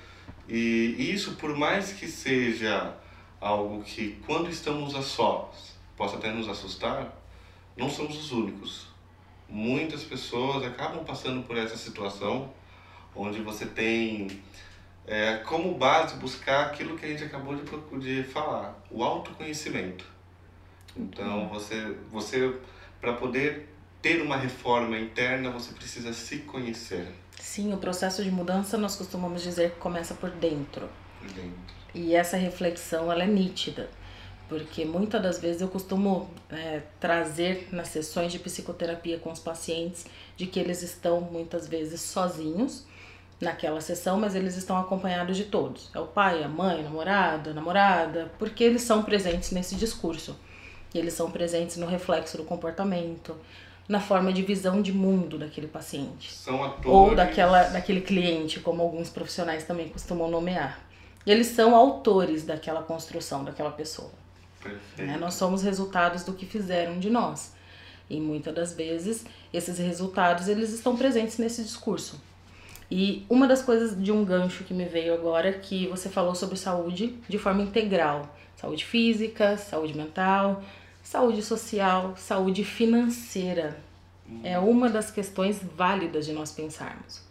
E 0.48 1.12
isso, 1.12 1.34
por 1.34 1.54
mais 1.54 1.92
que 1.92 2.08
seja 2.08 2.96
algo 3.38 3.82
que, 3.82 4.18
quando 4.24 4.48
estamos 4.48 4.94
a 4.94 5.02
sós, 5.02 5.67
possa 5.98 6.16
até 6.16 6.30
nos 6.30 6.48
assustar, 6.48 7.12
não 7.76 7.90
somos 7.90 8.16
os 8.16 8.32
únicos. 8.32 8.86
Muitas 9.48 10.04
pessoas 10.04 10.64
acabam 10.64 11.04
passando 11.04 11.46
por 11.46 11.58
essa 11.58 11.76
situação, 11.76 12.50
onde 13.14 13.40
você 13.42 13.66
tem 13.66 14.40
é, 15.06 15.38
como 15.38 15.74
base 15.74 16.16
buscar 16.16 16.66
aquilo 16.66 16.96
que 16.96 17.04
a 17.04 17.08
gente 17.08 17.24
acabou 17.24 17.56
de, 17.56 17.98
de 17.98 18.22
falar, 18.22 18.78
o 18.90 19.02
autoconhecimento. 19.02 20.06
Então, 20.96 21.40
uhum. 21.40 21.48
você, 21.48 21.96
você 22.10 22.54
para 23.00 23.14
poder 23.14 23.68
ter 24.00 24.22
uma 24.22 24.36
reforma 24.36 24.98
interna, 24.98 25.50
você 25.50 25.72
precisa 25.72 26.12
se 26.12 26.38
conhecer. 26.38 27.08
Sim, 27.40 27.72
o 27.72 27.78
processo 27.78 28.22
de 28.22 28.30
mudança 28.30 28.76
nós 28.76 28.96
costumamos 28.96 29.42
dizer 29.42 29.72
que 29.72 29.78
começa 29.78 30.14
por 30.14 30.30
dentro. 30.30 30.88
Por 31.20 31.28
dentro. 31.28 31.78
E 31.94 32.14
essa 32.14 32.36
reflexão 32.36 33.10
ela 33.10 33.24
é 33.24 33.26
nítida, 33.26 33.88
porque 34.48 34.84
muitas 34.84 35.22
das 35.22 35.38
vezes 35.38 35.60
eu 35.60 35.68
costumo 35.68 36.30
é, 36.50 36.82
trazer 36.98 37.68
nas 37.70 37.88
sessões 37.88 38.32
de 38.32 38.38
psicoterapia 38.38 39.18
com 39.18 39.30
os 39.30 39.38
pacientes 39.38 40.06
de 40.36 40.46
que 40.46 40.58
eles 40.58 40.82
estão 40.82 41.20
muitas 41.20 41.68
vezes 41.68 42.00
sozinhos 42.00 42.86
naquela 43.40 43.80
sessão, 43.80 44.18
mas 44.18 44.34
eles 44.34 44.56
estão 44.56 44.78
acompanhados 44.78 45.36
de 45.36 45.44
todos. 45.44 45.90
É 45.94 46.00
o 46.00 46.06
pai, 46.06 46.42
a 46.42 46.48
mãe, 46.48 46.82
namorada, 46.82 47.50
a 47.50 47.54
namorada, 47.54 48.32
porque 48.38 48.64
eles 48.64 48.82
são 48.82 49.02
presentes 49.02 49.52
nesse 49.52 49.76
discurso. 49.76 50.36
E 50.94 50.98
eles 50.98 51.12
são 51.12 51.30
presentes 51.30 51.76
no 51.76 51.86
reflexo 51.86 52.38
do 52.38 52.44
comportamento, 52.44 53.36
na 53.86 54.00
forma 54.00 54.32
de 54.32 54.42
visão 54.42 54.80
de 54.82 54.92
mundo 54.92 55.38
daquele 55.38 55.68
paciente. 55.68 56.32
São 56.32 56.64
atores. 56.64 56.88
Ou 56.88 57.14
daquela, 57.14 57.64
daquele 57.64 58.00
cliente, 58.00 58.60
como 58.60 58.82
alguns 58.82 59.10
profissionais 59.10 59.64
também 59.64 59.88
costumam 59.88 60.30
nomear. 60.30 60.80
Eles 61.26 61.48
são 61.48 61.76
autores 61.76 62.44
daquela 62.44 62.82
construção 62.82 63.44
daquela 63.44 63.70
pessoa. 63.70 64.10
Perfeito. 64.62 65.08
Né? 65.08 65.16
Nós 65.18 65.34
somos 65.34 65.62
resultados 65.62 66.24
do 66.24 66.32
que 66.32 66.46
fizeram 66.46 66.98
de 66.98 67.10
nós. 67.10 67.52
E 68.10 68.18
muitas 68.20 68.54
das 68.54 68.72
vezes 68.72 69.24
esses 69.52 69.78
resultados 69.78 70.48
eles 70.48 70.72
estão 70.72 70.96
presentes 70.96 71.38
nesse 71.38 71.62
discurso. 71.62 72.20
E 72.90 73.26
uma 73.28 73.46
das 73.46 73.60
coisas 73.60 74.02
de 74.02 74.10
um 74.10 74.24
gancho 74.24 74.64
que 74.64 74.72
me 74.72 74.86
veio 74.86 75.12
agora 75.12 75.50
é 75.50 75.52
que 75.52 75.86
você 75.88 76.08
falou 76.08 76.34
sobre 76.34 76.56
saúde 76.56 77.18
de 77.28 77.38
forma 77.38 77.62
integral, 77.62 78.34
saúde 78.56 78.84
física, 78.84 79.58
saúde 79.58 79.94
mental, 79.94 80.62
saúde 81.02 81.42
social, 81.42 82.14
saúde 82.16 82.64
financeira. 82.64 83.78
É 84.42 84.58
uma 84.58 84.88
das 84.88 85.10
questões 85.10 85.60
válidas 85.76 86.24
de 86.24 86.32
nós 86.32 86.50
pensarmos. 86.50 87.22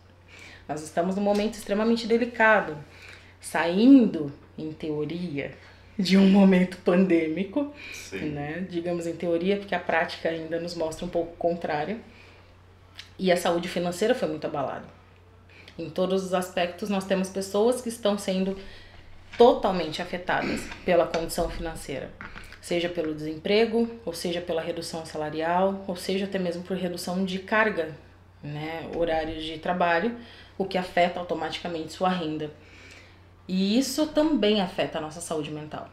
Nós 0.68 0.84
estamos 0.84 1.16
num 1.16 1.24
momento 1.24 1.56
extremamente 1.56 2.06
delicado, 2.06 2.78
saindo, 3.40 4.32
em 4.58 4.72
teoria, 4.74 5.56
de 5.98 6.18
um 6.18 6.30
momento 6.30 6.78
pandêmico, 6.78 7.74
Sim. 7.94 8.30
né? 8.30 8.66
Digamos 8.70 9.08
em 9.08 9.16
teoria, 9.16 9.58
porque 9.58 9.74
a 9.74 9.80
prática 9.80 10.30
ainda 10.30 10.60
nos 10.60 10.76
mostra 10.76 11.06
um 11.06 11.10
pouco 11.10 11.34
o 11.34 11.38
contrário. 11.38 12.00
E 13.18 13.32
a 13.32 13.38
saúde 13.38 13.68
financeira 13.68 14.14
foi 14.14 14.28
muito 14.28 14.46
abalada. 14.46 14.86
Em 15.78 15.90
todos 15.90 16.24
os 16.24 16.34
aspectos, 16.34 16.90
nós 16.90 17.06
temos 17.06 17.30
pessoas 17.30 17.82
que 17.82 17.90
estão 17.90 18.18
sendo 18.18 18.58
totalmente 19.38 20.02
afetadas 20.02 20.62
pela 20.84 21.06
condição 21.06 21.50
financeira 21.50 22.12
seja 22.68 22.90
pelo 22.90 23.16
desemprego, 23.16 23.90
ou 24.06 24.12
seja 24.12 24.42
pela 24.42 24.62
redução 24.62 25.06
salarial, 25.06 25.86
ou 25.88 25.96
seja 25.96 26.26
até 26.26 26.38
mesmo 26.38 26.64
por 26.64 26.76
redução 26.76 27.24
de 27.24 27.40
carga, 27.40 27.96
né, 28.44 28.90
horários 28.94 29.42
de 29.42 29.58
trabalho, 29.58 30.18
o 30.58 30.66
que 30.66 30.78
afeta 30.78 31.18
automaticamente 31.18 31.94
sua 31.94 32.10
renda. 32.10 32.52
E 33.48 33.78
isso 33.78 34.08
também 34.08 34.62
afeta 34.62 34.98
a 34.98 35.02
nossa 35.02 35.22
saúde 35.22 35.52
mental. 35.52 35.90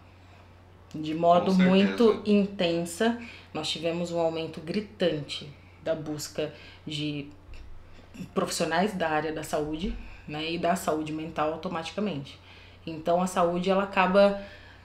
De 0.95 1.15
modo 1.15 1.53
muito 1.55 2.23
intensa, 2.25 3.21
nós 3.53 3.69
tivemos 3.69 4.13
um 4.13 4.19
aumento 4.19 4.61
gritante 4.61 5.49
da 5.83 5.95
busca 5.95 6.53
de 6.87 7.29
profissionais 8.33 8.93
da 8.95 9.09
área 9.11 9.33
da 9.33 9.43
saúde, 9.43 9.97
né, 10.27 10.53
e 10.53 10.59
da 10.59 10.77
saúde 10.77 11.13
mental 11.13 11.53
automaticamente. 11.53 12.39
Então 12.87 13.21
a 13.21 13.27
saúde 13.27 13.71
ela 13.71 13.85
acaba 13.85 14.43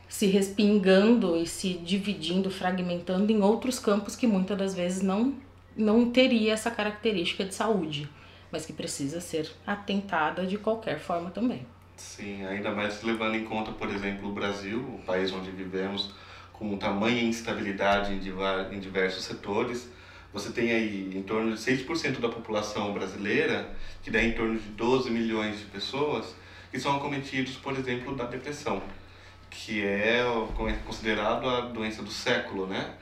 se 0.08 0.26
respingando 0.26 1.38
e 1.38 1.46
se 1.46 1.74
dividindo, 1.74 2.50
fragmentando 2.50 3.32
em 3.32 3.42
outros 3.42 3.78
campos 3.78 4.16
que 4.16 4.26
muitas 4.26 4.58
das 4.58 4.74
vezes 4.74 5.02
não, 5.02 5.36
não 5.78 6.10
teria 6.10 6.54
essa 6.54 6.72
característica 6.72 7.46
de 7.46 7.54
saúde, 7.54 8.10
mas 8.52 8.66
que 8.66 8.74
precisa 8.74 9.22
ser 9.22 9.50
atentada 9.66 10.46
de 10.46 10.58
qualquer 10.58 11.00
forma 11.00 11.30
também. 11.30 11.66
Sim, 12.00 12.46
ainda 12.46 12.72
mais 12.72 13.04
levando 13.04 13.36
em 13.36 13.44
conta, 13.44 13.74
por 13.74 13.90
exemplo, 13.90 14.30
o 14.30 14.32
Brasil, 14.32 14.80
o 14.80 15.04
país 15.06 15.34
onde 15.34 15.52
vivemos, 15.52 16.12
com 16.54 16.78
tamanha 16.78 17.22
instabilidade 17.22 18.14
em 18.14 18.80
diversos 18.80 19.26
setores. 19.26 19.90
Você 20.34 20.52
tem 20.52 20.72
aí 20.72 21.12
em 21.14 21.24
torno 21.24 21.54
de 21.54 21.60
6% 21.60 22.20
da 22.20 22.30
população 22.30 22.94
brasileira, 22.94 23.70
que 24.02 24.10
dá 24.10 24.24
em 24.24 24.32
torno 24.32 24.58
de 24.58 24.70
12 24.70 25.12
milhões 25.12 25.60
de 25.60 25.66
pessoas, 25.66 26.34
que 26.72 26.80
são 26.80 26.96
acometidos, 26.96 27.58
por 27.58 27.74
exemplo, 27.74 28.16
da 28.16 28.24
depressão 28.24 28.82
que 29.50 29.84
é 29.84 30.24
considerado 30.86 31.50
a 31.50 31.62
doença 31.62 32.04
do 32.04 32.12
século, 32.12 32.68
né? 32.68 32.94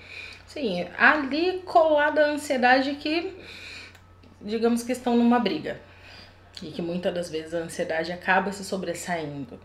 Sim, 0.45 0.87
ali 0.97 1.61
colada 1.65 2.25
a 2.25 2.29
ansiedade 2.29 2.95
que, 2.95 3.35
digamos 4.41 4.81
que 4.81 4.93
estão 4.93 5.17
numa 5.17 5.39
briga. 5.39 5.81
E 6.61 6.71
que 6.71 6.81
muitas 6.81 7.13
das 7.13 7.29
vezes 7.29 7.53
a 7.53 7.59
ansiedade 7.59 8.11
acaba 8.11 8.51
se 8.51 8.63
sobressaindo, 8.63 9.59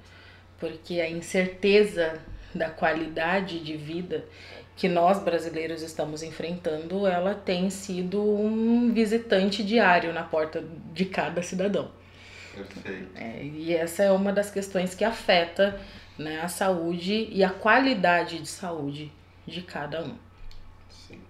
porque 0.58 1.00
a 1.00 1.08
incerteza 1.08 2.20
da 2.54 2.68
qualidade 2.68 3.60
de 3.60 3.76
vida 3.76 4.24
que 4.76 4.88
nós 4.88 5.22
brasileiros 5.22 5.82
estamos 5.82 6.22
enfrentando, 6.22 7.06
ela 7.06 7.34
tem 7.34 7.70
sido 7.70 8.22
um 8.22 8.92
visitante 8.92 9.62
diário 9.62 10.12
na 10.12 10.22
porta 10.22 10.64
de 10.92 11.04
cada 11.04 11.42
cidadão. 11.42 11.90
Perfeito. 12.54 13.10
É, 13.14 13.42
e 13.44 13.74
essa 13.74 14.02
é 14.02 14.12
uma 14.12 14.32
das 14.32 14.50
questões 14.50 14.94
que 14.94 15.04
afeta 15.04 15.80
né, 16.18 16.40
a 16.40 16.48
saúde 16.48 17.28
e 17.30 17.42
a 17.42 17.50
qualidade 17.50 18.38
de 18.38 18.48
saúde 18.48 19.10
de 19.46 19.62
cada 19.62 20.04
um. 20.04 20.16
Sim. 20.90 21.20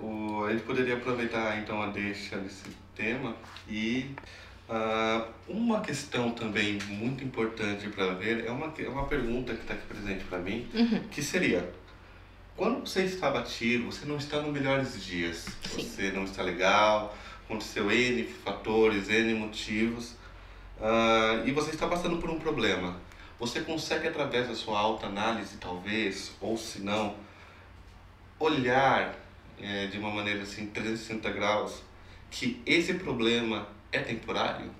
O, 0.00 0.44
a 0.44 0.52
gente 0.52 0.64
poderia 0.64 0.94
aproveitar 0.94 1.58
então 1.58 1.82
a 1.82 1.88
deixa 1.88 2.38
desse 2.38 2.68
tema 2.94 3.36
e 3.68 4.14
uh, 4.74 5.32
uma 5.48 5.80
questão 5.80 6.32
também 6.32 6.78
muito 6.88 7.22
importante 7.22 7.88
para 7.88 8.14
ver 8.14 8.44
é 8.46 8.50
uma, 8.50 8.72
é 8.78 8.88
uma 8.88 9.06
pergunta 9.06 9.54
que 9.54 9.62
está 9.62 9.74
aqui 9.74 9.86
presente 9.86 10.24
para 10.24 10.38
mim, 10.38 10.68
uhum. 10.74 11.08
que 11.10 11.22
seria 11.22 11.72
quando 12.56 12.86
você 12.86 13.02
está 13.02 13.30
batido, 13.30 13.86
você 13.86 14.06
não 14.06 14.16
está 14.16 14.40
nos 14.40 14.52
melhores 14.52 15.04
dias, 15.04 15.46
Sim. 15.68 15.82
você 15.82 16.12
não 16.12 16.22
está 16.22 16.40
legal, 16.42 17.16
aconteceu 17.44 17.90
N 17.90 18.22
fatores, 18.44 19.08
N 19.08 19.34
motivos, 19.34 20.12
uh, 20.78 21.44
e 21.44 21.50
você 21.50 21.70
está 21.70 21.88
passando 21.88 22.18
por 22.18 22.30
um 22.30 22.38
problema. 22.38 22.96
Você 23.40 23.60
consegue, 23.62 24.06
através 24.06 24.46
da 24.46 24.54
sua 24.54 24.78
autoanálise, 24.78 25.56
talvez, 25.56 26.32
ou 26.40 26.56
se 26.56 26.80
não, 26.80 27.16
olhar 28.38 29.16
é, 29.60 29.86
de 29.88 29.98
uma 29.98 30.10
maneira 30.10 30.42
assim, 30.42 30.66
360 30.66 31.30
graus, 31.30 31.82
que 32.30 32.62
esse 32.64 32.94
problema 32.94 33.66
é 33.96 34.00
temporário? 34.00 34.70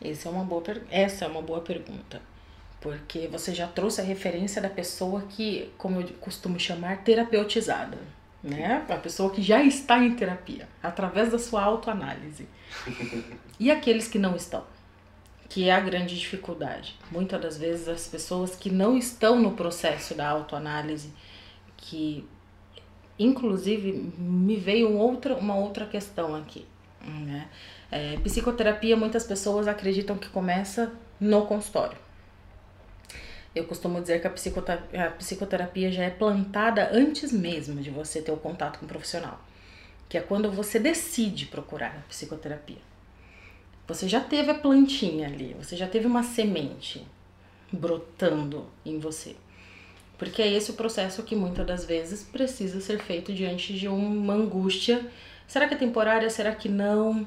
Essa 0.00 0.28
é 0.28 0.32
uma 0.32 0.44
boa, 0.44 0.62
essa 0.90 1.24
é 1.24 1.28
uma 1.28 1.42
boa 1.42 1.60
pergunta. 1.60 2.20
Porque 2.80 3.26
você 3.26 3.54
já 3.54 3.66
trouxe 3.66 4.00
a 4.00 4.04
referência 4.04 4.60
da 4.60 4.68
pessoa 4.68 5.22
que, 5.22 5.72
como 5.78 6.00
eu 6.00 6.08
costumo 6.20 6.58
chamar, 6.58 7.02
terapeutizada. 7.02 7.98
Né? 8.42 8.84
A 8.88 8.96
pessoa 8.96 9.30
que 9.30 9.42
já 9.42 9.62
está 9.62 9.98
em 9.98 10.14
terapia, 10.14 10.68
através 10.82 11.30
da 11.30 11.38
sua 11.38 11.62
autoanálise. 11.62 12.46
e 13.58 13.70
aqueles 13.70 14.06
que 14.06 14.18
não 14.18 14.36
estão? 14.36 14.64
que 15.48 15.68
é 15.68 15.72
a 15.72 15.80
grande 15.80 16.18
dificuldade. 16.18 16.96
Muitas 17.10 17.40
das 17.40 17.58
vezes 17.58 17.88
as 17.88 18.08
pessoas 18.08 18.54
que 18.54 18.70
não 18.70 18.96
estão 18.96 19.40
no 19.40 19.52
processo 19.52 20.14
da 20.14 20.28
autoanálise, 20.28 21.12
que 21.76 22.26
inclusive 23.18 23.92
me 24.18 24.56
veio 24.56 24.92
outra, 24.92 25.36
uma 25.36 25.54
outra 25.54 25.86
questão 25.86 26.34
aqui. 26.34 26.66
Né? 27.00 27.48
É, 27.90 28.16
psicoterapia, 28.18 28.96
muitas 28.96 29.24
pessoas 29.24 29.68
acreditam 29.68 30.18
que 30.18 30.28
começa 30.28 30.92
no 31.20 31.46
consultório. 31.46 31.98
Eu 33.54 33.64
costumo 33.64 34.00
dizer 34.00 34.20
que 34.20 34.26
a, 34.26 34.30
psicota- 34.30 34.84
a 34.92 35.10
psicoterapia 35.12 35.90
já 35.90 36.04
é 36.04 36.10
plantada 36.10 36.90
antes 36.92 37.32
mesmo 37.32 37.80
de 37.80 37.90
você 37.90 38.20
ter 38.20 38.32
o 38.32 38.36
contato 38.36 38.78
com 38.78 38.84
o 38.84 38.88
profissional. 38.88 39.40
Que 40.08 40.18
é 40.18 40.20
quando 40.20 40.50
você 40.50 40.78
decide 40.78 41.46
procurar 41.46 41.96
a 41.96 42.08
psicoterapia. 42.08 42.78
Você 43.88 44.08
já 44.08 44.20
teve 44.20 44.50
a 44.50 44.54
plantinha 44.54 45.28
ali, 45.28 45.56
você 45.58 45.76
já 45.76 45.86
teve 45.86 46.06
uma 46.06 46.22
semente 46.22 47.06
brotando 47.72 48.66
em 48.84 48.98
você. 48.98 49.36
Porque 50.18 50.42
é 50.42 50.52
esse 50.52 50.70
o 50.70 50.74
processo 50.74 51.22
que 51.22 51.36
muitas 51.36 51.66
das 51.66 51.84
vezes 51.84 52.22
precisa 52.22 52.80
ser 52.80 52.98
feito 52.98 53.32
diante 53.32 53.72
de 53.72 53.86
uma 53.88 54.34
angústia. 54.34 55.06
Será 55.46 55.68
que 55.68 55.74
é 55.74 55.76
temporária? 55.78 56.28
Será 56.28 56.54
que 56.54 56.68
não? 56.68 57.26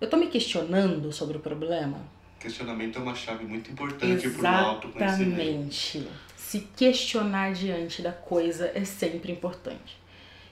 Eu 0.00 0.08
tô 0.08 0.16
me 0.16 0.28
questionando 0.28 1.12
sobre 1.12 1.36
o 1.36 1.40
problema? 1.40 1.98
Questionamento 2.38 2.98
é 2.98 3.02
uma 3.02 3.16
chave 3.16 3.44
muito 3.44 3.70
importante 3.70 4.30
para 4.30 4.62
o 4.62 4.66
autoconhecimento. 4.66 5.32
Exatamente. 5.32 6.08
Se 6.36 6.60
questionar 6.76 7.52
diante 7.52 8.00
da 8.00 8.12
coisa 8.12 8.70
é 8.74 8.84
sempre 8.84 9.32
importante. 9.32 9.98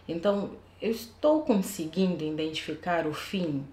Então, 0.09 0.51
eu 0.83 0.91
estou 0.91 1.43
conseguindo 1.43 2.25
identificar 2.25 3.07
o 3.07 3.15
fim 3.15 3.65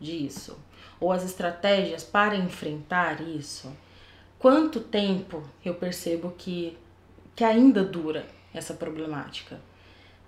disso? 0.00 0.58
Ou 0.98 1.12
as 1.12 1.24
estratégias 1.24 2.02
para 2.02 2.36
enfrentar 2.36 3.20
isso? 3.20 3.72
Quanto 4.38 4.80
tempo 4.80 5.42
eu 5.64 5.74
percebo 5.74 6.32
que, 6.36 6.76
que 7.36 7.44
ainda 7.44 7.84
dura 7.84 8.26
essa 8.52 8.74
problemática? 8.74 9.60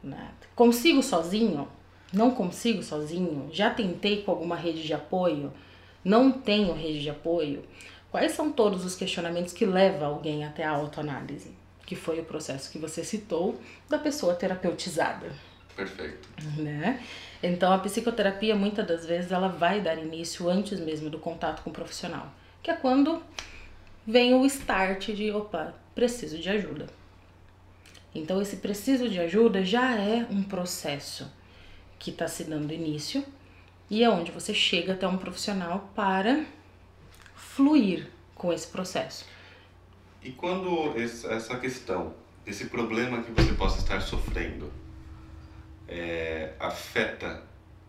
Né? 0.03 0.31
Consigo 0.55 1.03
sozinho? 1.03 1.69
Não 2.15 2.31
consigo 2.31 2.83
sozinho? 2.83 3.51
Já 3.53 3.71
tentei 3.71 4.23
com 4.23 4.31
alguma 4.31 4.55
rede 4.55 4.85
de 4.85 4.95
apoio? 4.95 5.53
Não 6.05 6.31
tenho 6.31 6.73
rede 6.73 7.03
de 7.03 7.11
apoio? 7.11 7.65
Quais 8.11 8.33
são 8.33 8.53
todos 8.53 8.85
os 8.85 8.95
questionamentos 8.95 9.53
que 9.53 9.67
levam 9.67 10.09
alguém 10.09 10.45
até 10.45 10.63
a 10.63 10.71
autoanálise? 10.71 11.51
Que 11.85 11.97
foi 11.97 12.21
o 12.21 12.25
processo 12.25 12.71
que 12.71 12.79
você 12.79 13.03
citou 13.03 13.61
da 13.89 13.99
pessoa 13.99 14.35
terapeutizada. 14.35 15.33
Perfeito. 15.75 16.29
Né? 16.57 17.03
Então 17.43 17.73
a 17.73 17.79
psicoterapia 17.79 18.55
muitas 18.55 18.87
das 18.87 19.05
vezes 19.05 19.33
ela 19.33 19.49
vai 19.49 19.81
dar 19.81 19.99
início 19.99 20.49
antes 20.49 20.79
mesmo 20.79 21.11
do 21.11 21.19
contato 21.19 21.63
com 21.63 21.71
o 21.71 21.73
profissional, 21.73 22.33
que 22.63 22.71
é 22.71 22.75
quando 22.75 23.21
vem 24.07 24.35
o 24.35 24.47
start 24.47 25.09
de 25.09 25.33
opa, 25.33 25.75
preciso 25.97 26.39
de 26.39 26.49
ajuda. 26.49 26.87
Então 28.15 28.41
esse 28.41 28.59
preciso 28.59 29.09
de 29.09 29.19
ajuda 29.19 29.65
já 29.65 29.97
é 29.97 30.25
um 30.31 30.45
processo 30.45 31.29
que 32.05 32.11
está 32.11 32.29
se 32.29 32.45
dando 32.45 32.71
início 32.71 33.25
e 33.89 34.05
é 34.05 34.11
onde 34.11 34.31
você 34.31 34.53
chega 34.53 34.93
até 34.93 35.09
um 35.09 35.17
profissional 35.17 35.91
para 35.95 36.45
fluir 37.35 38.11
com 38.35 38.53
esse 38.53 38.67
processo. 38.67 39.25
E 40.23 40.31
quando 40.33 40.93
essa 40.99 41.59
questão, 41.59 42.13
esse 42.45 42.67
problema 42.67 43.23
que 43.23 43.33
você 43.33 43.55
possa 43.55 43.79
estar 43.79 44.03
sofrendo, 44.03 44.71
é, 45.89 46.53
afeta 46.61 47.43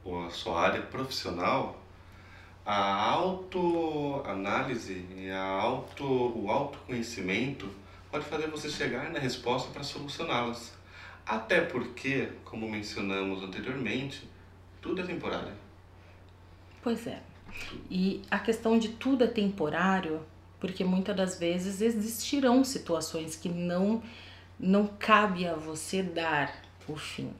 a 0.05 0.29
sua 0.29 0.61
área 0.61 0.81
profissional, 0.81 1.83
a 2.65 3.09
autoanálise 3.11 5.05
e 5.17 5.29
a 5.29 5.43
auto, 5.43 6.05
o 6.05 6.49
autoconhecimento 6.49 7.69
pode 8.09 8.23
fazer 8.25 8.47
você 8.47 8.69
chegar 8.69 9.09
na 9.11 9.19
resposta 9.19 9.69
para 9.71 9.83
solucioná-las. 9.83 10.74
Até 11.25 11.61
porque, 11.61 12.29
como 12.43 12.69
mencionamos 12.69 13.43
anteriormente, 13.43 14.29
tudo 14.81 15.01
é 15.01 15.05
temporário. 15.05 15.53
Pois 16.83 17.07
é. 17.07 17.21
E 17.89 18.21
a 18.29 18.37
questão 18.37 18.77
de 18.77 18.89
tudo 18.89 19.23
é 19.23 19.27
temporário, 19.27 20.21
porque 20.59 20.83
muitas 20.83 21.15
das 21.15 21.39
vezes 21.39 21.81
existirão 21.81 22.63
situações 22.63 23.35
que 23.35 23.49
não 23.49 24.03
não 24.57 24.87
cabe 24.87 25.45
a 25.45 25.53
você 25.53 26.01
dar 26.01 26.61
o 26.87 26.95
fim. 26.95 27.33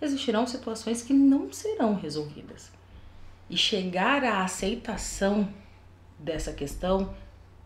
Existirão 0.00 0.46
situações 0.46 1.02
que 1.02 1.12
não 1.12 1.52
serão 1.52 1.94
resolvidas. 1.94 2.70
E 3.50 3.56
chegar 3.56 4.24
à 4.24 4.42
aceitação 4.42 5.52
dessa 6.18 6.52
questão 6.52 7.14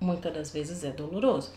muitas 0.00 0.32
das 0.32 0.50
vezes 0.52 0.82
é 0.82 0.90
doloroso. 0.90 1.52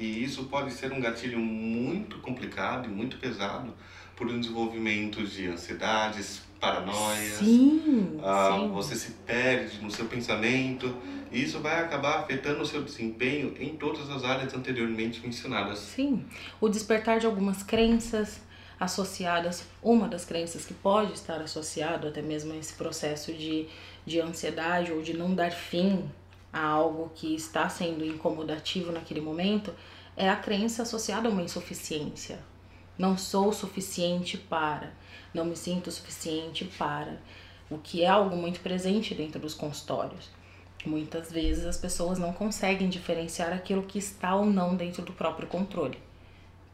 E 0.00 0.24
isso 0.24 0.44
pode 0.44 0.72
ser 0.72 0.90
um 0.92 1.00
gatilho 1.00 1.38
muito 1.38 2.18
complicado 2.20 2.86
e 2.86 2.88
muito 2.88 3.18
pesado 3.18 3.74
por 4.16 4.26
um 4.26 4.40
desenvolvimento 4.40 5.22
de 5.22 5.46
ansiedades, 5.48 6.40
paranoias. 6.58 7.34
Sim, 7.34 8.18
Ah, 8.22 8.56
sim. 8.58 8.68
você 8.70 8.94
se 8.96 9.10
perde 9.26 9.78
no 9.82 9.90
seu 9.90 10.06
pensamento 10.06 10.96
e 11.30 11.42
isso 11.42 11.60
vai 11.60 11.80
acabar 11.80 12.20
afetando 12.20 12.62
o 12.62 12.66
seu 12.66 12.82
desempenho 12.82 13.54
em 13.60 13.76
todas 13.76 14.08
as 14.08 14.24
áreas 14.24 14.54
anteriormente 14.54 15.20
mencionadas. 15.20 15.78
Sim, 15.78 16.24
o 16.60 16.68
despertar 16.68 17.20
de 17.20 17.26
algumas 17.26 17.62
crenças 17.62 18.40
associadas, 18.78 19.64
uma 19.82 20.08
das 20.08 20.24
crenças 20.24 20.64
que 20.64 20.72
pode 20.72 21.12
estar 21.12 21.42
associado 21.42 22.08
até 22.08 22.22
mesmo 22.22 22.54
a 22.54 22.56
esse 22.56 22.72
processo 22.72 23.34
de, 23.34 23.66
de 24.06 24.18
ansiedade 24.18 24.90
ou 24.92 25.02
de 25.02 25.14
não 25.14 25.34
dar 25.34 25.50
fim 25.50 26.10
a 26.52 26.64
algo 26.64 27.10
que 27.14 27.34
está 27.34 27.68
sendo 27.68 28.04
incomodativo 28.04 28.92
naquele 28.92 29.20
momento, 29.20 29.74
é 30.16 30.28
a 30.28 30.36
crença 30.36 30.82
associada 30.82 31.28
a 31.28 31.30
uma 31.30 31.42
insuficiência. 31.42 32.38
Não 32.98 33.16
sou 33.16 33.52
suficiente 33.52 34.36
para, 34.36 34.92
não 35.32 35.44
me 35.44 35.56
sinto 35.56 35.90
suficiente 35.90 36.64
para, 36.76 37.20
o 37.70 37.78
que 37.78 38.02
é 38.02 38.08
algo 38.08 38.36
muito 38.36 38.60
presente 38.60 39.14
dentro 39.14 39.40
dos 39.40 39.54
consultórios. 39.54 40.28
Muitas 40.84 41.30
vezes 41.30 41.64
as 41.64 41.76
pessoas 41.76 42.18
não 42.18 42.32
conseguem 42.32 42.88
diferenciar 42.88 43.52
aquilo 43.52 43.82
que 43.82 43.98
está 43.98 44.34
ou 44.34 44.46
não 44.46 44.74
dentro 44.74 45.02
do 45.02 45.12
próprio 45.12 45.46
controle, 45.46 45.98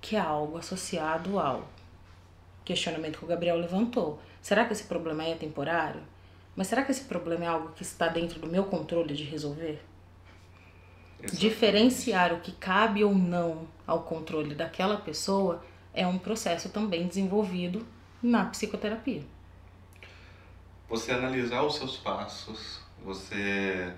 que 0.01 0.17
é 0.17 0.21
algo 0.21 0.57
associado 0.57 1.39
ao 1.39 1.69
questionamento 2.65 3.19
que 3.19 3.25
o 3.25 3.29
Gabriel 3.29 3.57
levantou. 3.57 4.19
Será 4.41 4.65
que 4.65 4.73
esse 4.73 4.85
problema 4.85 5.25
é 5.25 5.35
temporário? 5.35 6.01
Mas 6.57 6.69
será 6.69 6.83
que 6.83 6.91
esse 6.91 7.05
problema 7.05 7.45
é 7.45 7.49
algo 7.49 7.73
que 7.73 7.83
está 7.83 8.09
dentro 8.09 8.41
do 8.41 8.47
meu 8.47 8.65
controle 8.65 9.15
de 9.15 9.23
resolver? 9.25 9.79
Exatamente. 11.19 11.37
Diferenciar 11.37 12.33
o 12.33 12.41
que 12.41 12.53
cabe 12.53 13.05
ou 13.05 13.15
não 13.15 13.69
ao 13.87 14.03
controle 14.03 14.55
daquela 14.55 14.97
pessoa 14.97 15.63
é 15.93 16.07
um 16.07 16.19
processo 16.19 16.71
também 16.71 17.07
desenvolvido 17.07 17.87
na 18.23 18.47
psicoterapia. 18.47 19.23
Você 20.89 21.13
analisar 21.13 21.63
os 21.63 21.77
seus 21.77 21.97
passos, 21.97 22.81
você 23.05 23.93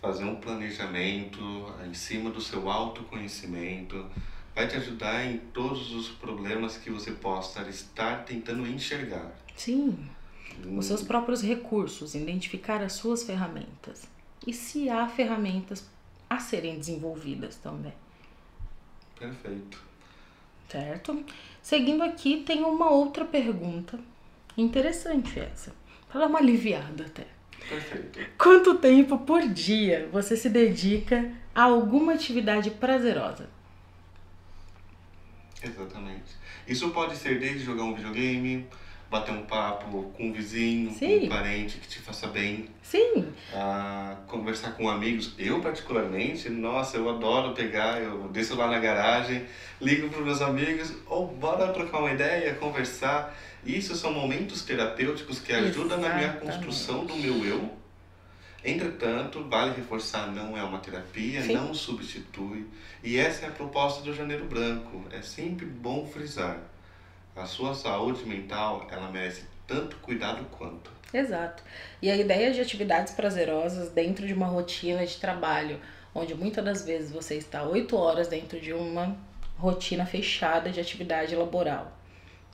fazer 0.00 0.24
um 0.24 0.36
planejamento 0.36 1.40
em 1.86 1.92
cima 1.92 2.30
do 2.30 2.40
seu 2.40 2.70
autoconhecimento, 2.70 4.06
vai 4.54 4.66
te 4.66 4.76
ajudar 4.76 5.24
em 5.24 5.38
todos 5.38 5.92
os 5.92 6.08
problemas 6.08 6.78
que 6.78 6.90
você 6.90 7.12
possa 7.12 7.62
estar 7.68 8.24
tentando 8.24 8.66
enxergar. 8.66 9.32
Sim, 9.54 10.08
os 10.76 10.86
seus 10.86 11.02
próprios 11.02 11.42
recursos, 11.42 12.14
identificar 12.14 12.82
as 12.82 12.94
suas 12.94 13.22
ferramentas. 13.22 14.08
E 14.46 14.52
se 14.52 14.88
há 14.88 15.06
ferramentas 15.06 15.88
a 16.28 16.38
serem 16.38 16.78
desenvolvidas 16.78 17.56
também, 17.56 17.92
Perfeito. 19.18 19.82
certo? 20.68 21.24
Seguindo 21.62 22.02
aqui, 22.02 22.42
tem 22.44 22.62
uma 22.62 22.90
outra 22.90 23.24
pergunta 23.24 23.98
interessante 24.56 25.38
essa, 25.38 25.74
para 26.08 26.20
dar 26.20 26.26
uma 26.26 26.38
aliviada 26.38 27.04
até. 27.04 27.26
Perfeito. 27.68 28.18
Quanto 28.38 28.78
tempo 28.78 29.18
por 29.18 29.46
dia 29.46 30.08
você 30.10 30.36
se 30.36 30.48
dedica 30.48 31.30
a 31.54 31.64
alguma 31.64 32.14
atividade 32.14 32.70
prazerosa? 32.70 33.48
Exatamente. 35.62 36.34
Isso 36.66 36.90
pode 36.90 37.16
ser 37.16 37.38
desde 37.38 37.64
jogar 37.64 37.84
um 37.84 37.94
videogame, 37.94 38.66
bater 39.10 39.32
um 39.32 39.42
papo 39.42 40.12
com 40.16 40.28
um 40.28 40.32
vizinho, 40.32 40.92
Sim. 40.92 41.20
com 41.20 41.26
um 41.26 41.28
parente 41.28 41.78
que 41.78 41.88
te 41.88 41.98
faça 41.98 42.28
bem, 42.28 42.68
Sim, 42.80 43.26
a 43.52 44.16
conversar 44.28 44.70
com 44.76 44.88
amigos. 44.88 45.34
Eu, 45.36 45.60
particularmente, 45.60 46.48
nossa, 46.48 46.96
eu 46.96 47.10
adoro 47.10 47.52
pegar, 47.52 48.00
eu 48.00 48.28
desço 48.28 48.54
lá 48.54 48.68
na 48.68 48.78
garagem, 48.78 49.44
ligo 49.80 50.08
para 50.08 50.20
meus 50.20 50.40
amigos, 50.40 50.94
ou 51.06 51.26
bora 51.26 51.72
trocar 51.72 51.98
uma 51.98 52.12
ideia, 52.12 52.54
conversar. 52.54 53.36
Isso 53.66 53.96
são 53.96 54.12
momentos 54.12 54.62
terapêuticos 54.62 55.40
que 55.40 55.52
ajudam 55.52 55.98
na 55.98 56.08
minha 56.10 56.28
Exatamente. 56.28 56.56
construção 56.56 57.04
do 57.04 57.16
meu 57.16 57.44
eu. 57.44 57.80
Entretanto, 58.64 59.42
vale 59.48 59.74
reforçar, 59.74 60.28
não 60.28 60.56
é 60.56 60.62
uma 60.62 60.78
terapia, 60.78 61.42
Sim. 61.42 61.54
não 61.54 61.74
substitui. 61.74 62.66
E 63.02 63.18
essa 63.18 63.46
é 63.46 63.48
a 63.48 63.52
proposta 63.52 64.02
do 64.02 64.14
Janeiro 64.14 64.44
Branco. 64.44 65.04
É 65.10 65.20
sempre 65.20 65.66
bom 65.66 66.06
frisar. 66.06 66.69
A 67.40 67.46
sua 67.46 67.72
saúde 67.72 68.26
mental, 68.26 68.86
ela 68.90 69.10
merece 69.10 69.44
tanto 69.66 69.96
cuidado 69.96 70.44
quanto. 70.58 70.92
Exato. 71.10 71.62
E 72.02 72.10
a 72.10 72.14
ideia 72.14 72.52
de 72.52 72.60
atividades 72.60 73.14
prazerosas 73.14 73.88
dentro 73.88 74.26
de 74.26 74.34
uma 74.34 74.44
rotina 74.44 75.06
de 75.06 75.16
trabalho, 75.16 75.80
onde 76.14 76.34
muitas 76.34 76.62
das 76.62 76.84
vezes 76.84 77.10
você 77.10 77.36
está 77.36 77.62
oito 77.62 77.96
horas 77.96 78.28
dentro 78.28 78.60
de 78.60 78.74
uma 78.74 79.16
rotina 79.56 80.04
fechada 80.04 80.68
de 80.68 80.80
atividade 80.80 81.34
laboral. 81.34 81.90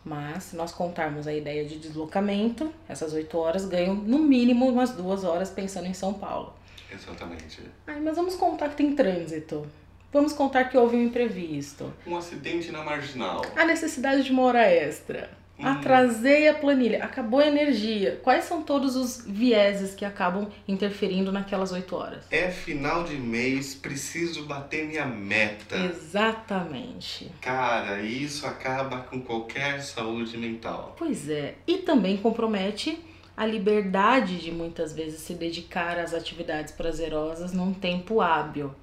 Mas 0.05 0.44
se 0.44 0.57
nós 0.57 0.70
contarmos 0.70 1.27
a 1.27 1.35
ideia 1.35 1.64
de 1.64 1.81
deslocamento, 1.81 2.72
essas 2.88 3.12
oito 3.12 3.37
horas 3.38 3.66
ganham 3.66 3.92
no 3.92 4.20
mínimo 4.20 4.68
umas 4.68 4.92
duas 4.92 5.25
horas 5.25 5.51
pensando 5.51 5.88
em 5.88 5.94
São 5.94 6.14
Paulo. 6.14 6.55
Exatamente. 6.92 7.61
Ai, 7.88 7.99
mas 7.99 8.14
vamos 8.14 8.37
contar 8.37 8.68
que 8.68 8.77
tem 8.77 8.94
trânsito. 8.94 9.66
Vamos 10.12 10.32
contar 10.32 10.64
que 10.64 10.78
houve 10.78 10.96
um 10.96 11.02
imprevisto. 11.02 11.92
Um 12.06 12.16
acidente 12.16 12.70
na 12.70 12.82
marginal. 12.82 13.42
A 13.56 13.64
necessidade 13.64 14.22
de 14.22 14.32
uma 14.32 14.42
hora 14.42 14.62
extra. 14.62 15.30
Hum. 15.58 15.66
Atrasei 15.66 16.48
a 16.48 16.54
planilha. 16.54 17.02
Acabou 17.04 17.40
a 17.40 17.46
energia. 17.46 18.20
Quais 18.22 18.44
são 18.44 18.62
todos 18.62 18.94
os 18.94 19.24
vieses 19.26 19.94
que 19.94 20.04
acabam 20.04 20.48
interferindo 20.68 21.32
naquelas 21.32 21.72
oito 21.72 21.96
horas? 21.96 22.24
É 22.30 22.50
final 22.50 23.04
de 23.04 23.16
mês, 23.16 23.74
preciso 23.74 24.44
bater 24.44 24.86
minha 24.86 25.06
meta. 25.06 25.76
Exatamente. 25.76 27.30
Cara, 27.40 28.02
isso 28.02 28.46
acaba 28.46 28.98
com 29.00 29.20
qualquer 29.20 29.82
saúde 29.82 30.36
mental. 30.36 30.94
Pois 30.98 31.28
é. 31.28 31.54
E 31.66 31.78
também 31.78 32.16
compromete 32.16 32.98
a 33.36 33.44
liberdade 33.44 34.38
de 34.38 34.50
muitas 34.50 34.94
vezes 34.94 35.20
se 35.20 35.34
dedicar 35.34 35.98
às 35.98 36.14
atividades 36.14 36.72
prazerosas 36.72 37.52
num 37.52 37.72
tempo 37.72 38.20
hábil. 38.20 38.74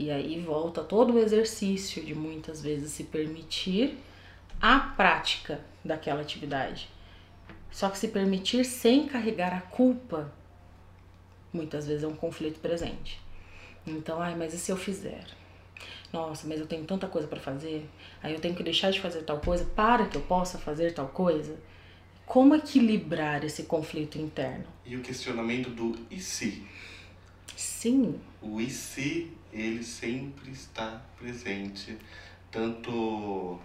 E 0.00 0.10
aí 0.10 0.40
volta 0.40 0.82
todo 0.82 1.12
o 1.12 1.18
exercício 1.18 2.02
de 2.02 2.14
muitas 2.14 2.62
vezes 2.62 2.90
se 2.90 3.04
permitir 3.04 3.98
a 4.58 4.78
prática 4.80 5.60
daquela 5.84 6.22
atividade. 6.22 6.88
Só 7.70 7.90
que 7.90 7.98
se 7.98 8.08
permitir 8.08 8.64
sem 8.64 9.06
carregar 9.06 9.52
a 9.52 9.60
culpa, 9.60 10.32
muitas 11.52 11.86
vezes 11.86 12.02
é 12.02 12.08
um 12.08 12.16
conflito 12.16 12.60
presente. 12.60 13.20
Então, 13.86 14.22
ai, 14.22 14.34
mas 14.34 14.54
e 14.54 14.58
se 14.58 14.72
eu 14.72 14.76
fizer? 14.78 15.26
Nossa, 16.10 16.48
mas 16.48 16.58
eu 16.58 16.66
tenho 16.66 16.86
tanta 16.86 17.06
coisa 17.06 17.28
para 17.28 17.38
fazer. 17.38 17.86
Aí 18.22 18.32
eu 18.32 18.40
tenho 18.40 18.54
que 18.54 18.62
deixar 18.62 18.90
de 18.90 19.02
fazer 19.02 19.20
tal 19.24 19.38
coisa 19.38 19.66
para 19.66 20.06
que 20.06 20.16
eu 20.16 20.22
possa 20.22 20.56
fazer 20.56 20.94
tal 20.94 21.08
coisa. 21.08 21.58
Como 22.24 22.54
equilibrar 22.54 23.44
esse 23.44 23.64
conflito 23.64 24.16
interno? 24.16 24.64
E 24.86 24.96
o 24.96 25.02
questionamento 25.02 25.68
do 25.68 25.94
e 26.10 26.18
se? 26.18 26.66
Sim, 27.54 28.18
O 28.40 28.58
e 28.58 28.70
se, 28.70 29.30
ele 29.52 29.82
sempre 29.82 30.50
está 30.50 31.02
presente, 31.18 31.96
tanto, 32.50 33.58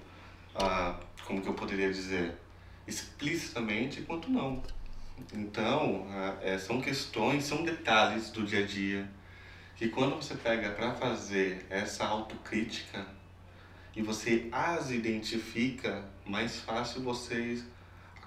ah, 0.55 0.99
como 1.25 1.41
que 1.41 1.47
eu 1.47 1.53
poderia 1.53 1.91
dizer, 1.91 2.35
explicitamente 2.87 4.01
quanto 4.03 4.29
não. 4.29 4.61
Então, 5.33 6.05
ah, 6.09 6.37
é, 6.41 6.57
são 6.57 6.81
questões, 6.81 7.43
são 7.43 7.63
detalhes 7.63 8.29
do 8.31 8.43
dia 8.43 8.63
a 8.63 8.65
dia, 8.65 9.09
que 9.75 9.89
quando 9.89 10.15
você 10.15 10.35
pega 10.35 10.71
para 10.71 10.93
fazer 10.93 11.65
essa 11.69 12.05
autocrítica 12.05 13.05
e 13.95 14.01
você 14.01 14.47
as 14.51 14.91
identifica, 14.91 16.03
mais 16.25 16.59
fácil 16.59 17.01
você 17.01 17.63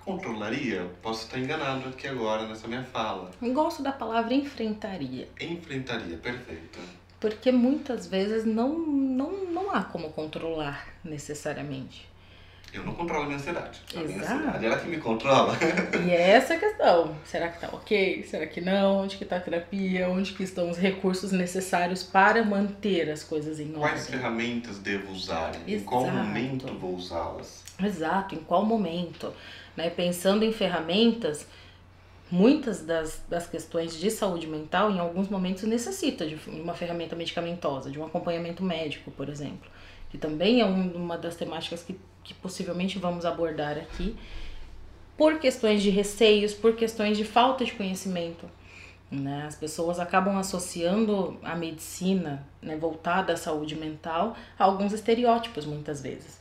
controlaria. 0.04 0.90
Posso 1.02 1.24
estar 1.24 1.38
enganado 1.38 1.88
aqui 1.88 2.06
agora 2.06 2.46
nessa 2.46 2.66
minha 2.66 2.82
fala. 2.82 3.30
gosto 3.52 3.82
da 3.82 3.92
palavra 3.92 4.32
enfrentaria. 4.32 5.28
Enfrentaria, 5.38 6.16
perfeito. 6.16 6.78
Porque 7.20 7.50
muitas 7.50 8.06
vezes 8.06 8.44
não, 8.44 8.78
não, 8.78 9.44
não 9.46 9.74
há 9.74 9.82
como 9.82 10.10
controlar 10.10 10.86
necessariamente. 11.04 12.08
Eu 12.72 12.84
não 12.84 12.94
controlo 12.94 13.22
a 13.22 13.26
minha 13.26 13.38
ansiedade. 13.38 13.80
A 13.96 14.00
minha 14.00 14.18
Exato. 14.18 14.32
ansiedade, 14.34 14.66
ela 14.66 14.78
que 14.78 14.88
me 14.88 14.98
controla. 14.98 15.56
E 16.06 16.10
é 16.12 16.30
essa 16.32 16.54
a 16.54 16.58
questão. 16.58 17.16
Será 17.24 17.48
que 17.48 17.60
tá 17.60 17.70
ok? 17.72 18.22
Será 18.24 18.46
que 18.46 18.60
não? 18.60 18.98
Onde 18.98 19.16
que 19.16 19.24
tá 19.24 19.38
a 19.38 19.40
terapia? 19.40 20.08
Onde 20.08 20.34
que 20.34 20.42
estão 20.42 20.68
os 20.70 20.76
recursos 20.76 21.32
necessários 21.32 22.02
para 22.02 22.44
manter 22.44 23.10
as 23.10 23.24
coisas 23.24 23.58
em 23.58 23.72
Quais 23.72 24.02
ordem? 24.02 24.18
ferramentas 24.18 24.78
devo 24.78 25.10
usar? 25.12 25.52
Em 25.66 25.80
qual 25.80 26.02
Exato. 26.02 26.16
momento 26.18 26.66
vou 26.74 26.94
usá-las? 26.94 27.64
Exato, 27.82 28.34
em 28.34 28.38
qual 28.38 28.64
momento? 28.66 29.32
Né? 29.74 29.88
Pensando 29.88 30.44
em 30.44 30.52
ferramentas, 30.52 31.46
muitas 32.30 32.80
das, 32.84 33.22
das 33.28 33.46
questões 33.46 33.96
de 33.98 34.10
saúde 34.10 34.46
mental, 34.46 34.90
em 34.90 34.98
alguns 34.98 35.28
momentos, 35.28 35.62
necessita 35.64 36.26
de 36.26 36.36
uma 36.48 36.74
ferramenta 36.74 37.16
medicamentosa, 37.16 37.90
de 37.90 37.98
um 37.98 38.04
acompanhamento 38.04 38.62
médico, 38.62 39.10
por 39.10 39.28
exemplo. 39.28 39.70
Que 40.10 40.18
também 40.18 40.60
é 40.60 40.64
um- 40.66 40.92
uma 40.94 41.16
das 41.18 41.36
temáticas 41.36 41.82
que, 41.82 41.98
que 42.24 42.34
possivelmente 42.34 42.98
vamos 42.98 43.24
abordar 43.24 43.76
aqui, 43.78 44.16
por 45.16 45.38
questões 45.40 45.82
de 45.82 45.90
receios, 45.90 46.54
por 46.54 46.76
questões 46.76 47.16
de 47.16 47.24
falta 47.24 47.64
de 47.64 47.72
conhecimento. 47.72 48.48
Né? 49.10 49.44
As 49.46 49.56
pessoas 49.56 49.98
acabam 49.98 50.36
associando 50.36 51.38
a 51.42 51.56
medicina 51.56 52.46
né, 52.60 52.76
voltada 52.76 53.32
à 53.32 53.36
saúde 53.36 53.74
mental 53.74 54.36
a 54.58 54.64
alguns 54.64 54.92
estereótipos, 54.92 55.64
muitas 55.64 56.00
vezes. 56.02 56.38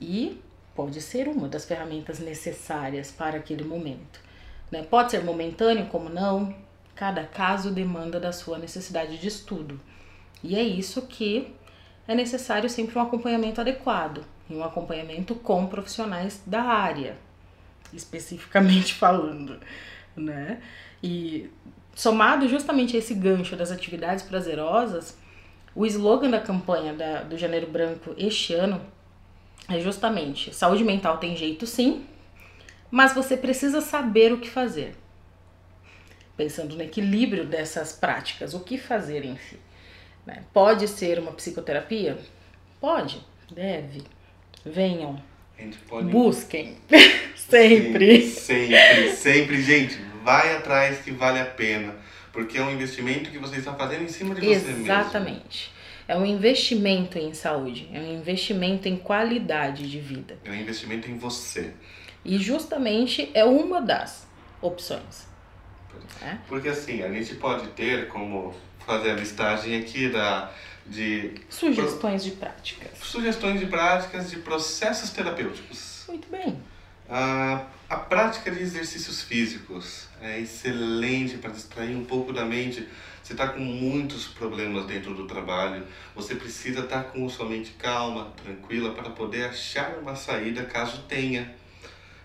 E 0.00 0.40
pode 0.74 1.00
ser 1.00 1.28
uma 1.28 1.48
das 1.48 1.64
ferramentas 1.64 2.18
necessárias 2.18 3.10
para 3.12 3.38
aquele 3.38 3.64
momento. 3.64 4.20
Né? 4.70 4.82
Pode 4.82 5.10
ser 5.10 5.24
momentâneo, 5.24 5.86
como 5.86 6.08
não. 6.08 6.54
Cada 6.94 7.24
caso 7.24 7.70
demanda 7.70 8.18
da 8.18 8.32
sua 8.32 8.58
necessidade 8.58 9.18
de 9.18 9.28
estudo. 9.28 9.80
E 10.42 10.56
é 10.56 10.62
isso 10.62 11.02
que 11.02 11.54
é 12.08 12.14
necessário 12.14 12.68
sempre 12.70 12.98
um 12.98 13.02
acompanhamento 13.02 13.60
adequado 13.60 14.24
e 14.48 14.54
um 14.54 14.64
acompanhamento 14.64 15.34
com 15.34 15.66
profissionais 15.66 16.42
da 16.46 16.62
área, 16.62 17.16
especificamente 17.92 18.94
falando, 18.94 19.58
né? 20.16 20.60
E 21.02 21.50
somado 21.94 22.48
justamente 22.48 22.96
a 22.96 22.98
esse 22.98 23.14
gancho 23.14 23.56
das 23.56 23.70
atividades 23.70 24.24
prazerosas, 24.24 25.18
o 25.74 25.84
slogan 25.84 26.30
da 26.30 26.40
campanha 26.40 26.94
da, 26.94 27.22
do 27.22 27.36
Janeiro 27.36 27.66
Branco 27.66 28.14
este 28.16 28.54
ano 28.54 28.80
é 29.68 29.80
justamente: 29.80 30.54
saúde 30.54 30.84
mental 30.84 31.18
tem 31.18 31.36
jeito 31.36 31.66
sim, 31.66 32.06
mas 32.90 33.12
você 33.14 33.36
precisa 33.36 33.80
saber 33.80 34.32
o 34.32 34.38
que 34.38 34.48
fazer. 34.48 34.94
Pensando 36.36 36.76
no 36.76 36.82
equilíbrio 36.82 37.44
dessas 37.44 37.92
práticas, 37.92 38.54
o 38.54 38.60
que 38.60 38.76
fazer 38.76 39.24
em 39.24 39.36
si. 39.36 39.58
né? 40.26 40.44
Pode 40.52 40.86
ser 40.86 41.18
uma 41.18 41.32
psicoterapia? 41.32 42.18
Pode, 42.80 43.24
deve. 43.50 44.02
Venham, 44.64 45.22
pode. 45.88 46.08
busquem. 46.08 46.76
Sempre. 47.36 48.22
Sempre, 48.26 49.12
sempre, 49.14 49.62
gente. 49.62 49.96
Vai 50.24 50.56
atrás 50.56 50.98
que 50.98 51.12
vale 51.12 51.38
a 51.38 51.44
pena. 51.44 51.94
Porque 52.32 52.58
é 52.58 52.62
um 52.62 52.72
investimento 52.72 53.30
que 53.30 53.38
você 53.38 53.58
está 53.58 53.72
fazendo 53.72 54.02
em 54.02 54.08
cima 54.08 54.34
de 54.34 54.40
você 54.40 54.54
mesmo. 54.54 54.84
Exatamente. 54.84 55.72
É 56.08 56.16
um 56.16 56.26
investimento 56.26 57.18
em 57.18 57.32
saúde, 57.34 57.88
é 57.92 57.98
um 57.98 58.18
investimento 58.18 58.88
em 58.88 58.96
qualidade 58.96 59.88
de 59.88 59.98
vida. 59.98 60.38
É 60.44 60.50
um 60.50 60.54
investimento 60.54 61.10
em 61.10 61.16
você. 61.16 61.72
E 62.26 62.38
justamente 62.38 63.30
é 63.34 63.44
uma 63.44 63.80
das 63.80 64.26
opções. 64.60 65.26
né? 66.20 66.40
Porque 66.48 66.68
assim, 66.68 67.02
a 67.02 67.10
gente 67.12 67.34
pode 67.36 67.68
ter 67.68 68.08
como 68.08 68.54
fazer 68.84 69.10
a 69.10 69.14
listagem 69.14 69.78
aqui 69.80 70.08
da, 70.08 70.50
de 70.86 71.34
Sugestões 71.48 72.24
de 72.24 72.32
práticas. 72.32 72.98
sugestões 73.00 73.60
de 73.60 73.66
práticas 73.66 74.30
de 74.30 74.38
processos 74.38 75.10
terapêuticos. 75.10 76.04
Muito 76.08 76.28
bem. 76.28 76.60
A, 77.08 77.66
a 77.88 77.96
prática 77.96 78.50
de 78.50 78.60
exercícios 78.60 79.22
físicos 79.22 80.08
é 80.20 80.40
excelente 80.40 81.38
para 81.38 81.50
distrair 81.50 81.94
um 81.94 82.04
pouco 82.04 82.32
da 82.32 82.44
mente. 82.44 82.86
Você 83.22 83.32
está 83.32 83.48
com 83.48 83.60
muitos 83.60 84.26
problemas 84.26 84.86
dentro 84.86 85.12
do 85.14 85.26
trabalho, 85.26 85.84
você 86.14 86.36
precisa 86.36 86.80
estar 86.80 87.04
com 87.04 87.28
sua 87.28 87.46
mente 87.48 87.72
calma, 87.72 88.32
tranquila, 88.42 88.92
para 88.94 89.10
poder 89.10 89.46
achar 89.46 89.98
uma 89.98 90.14
saída 90.14 90.64
caso 90.64 91.02
tenha. 91.08 91.54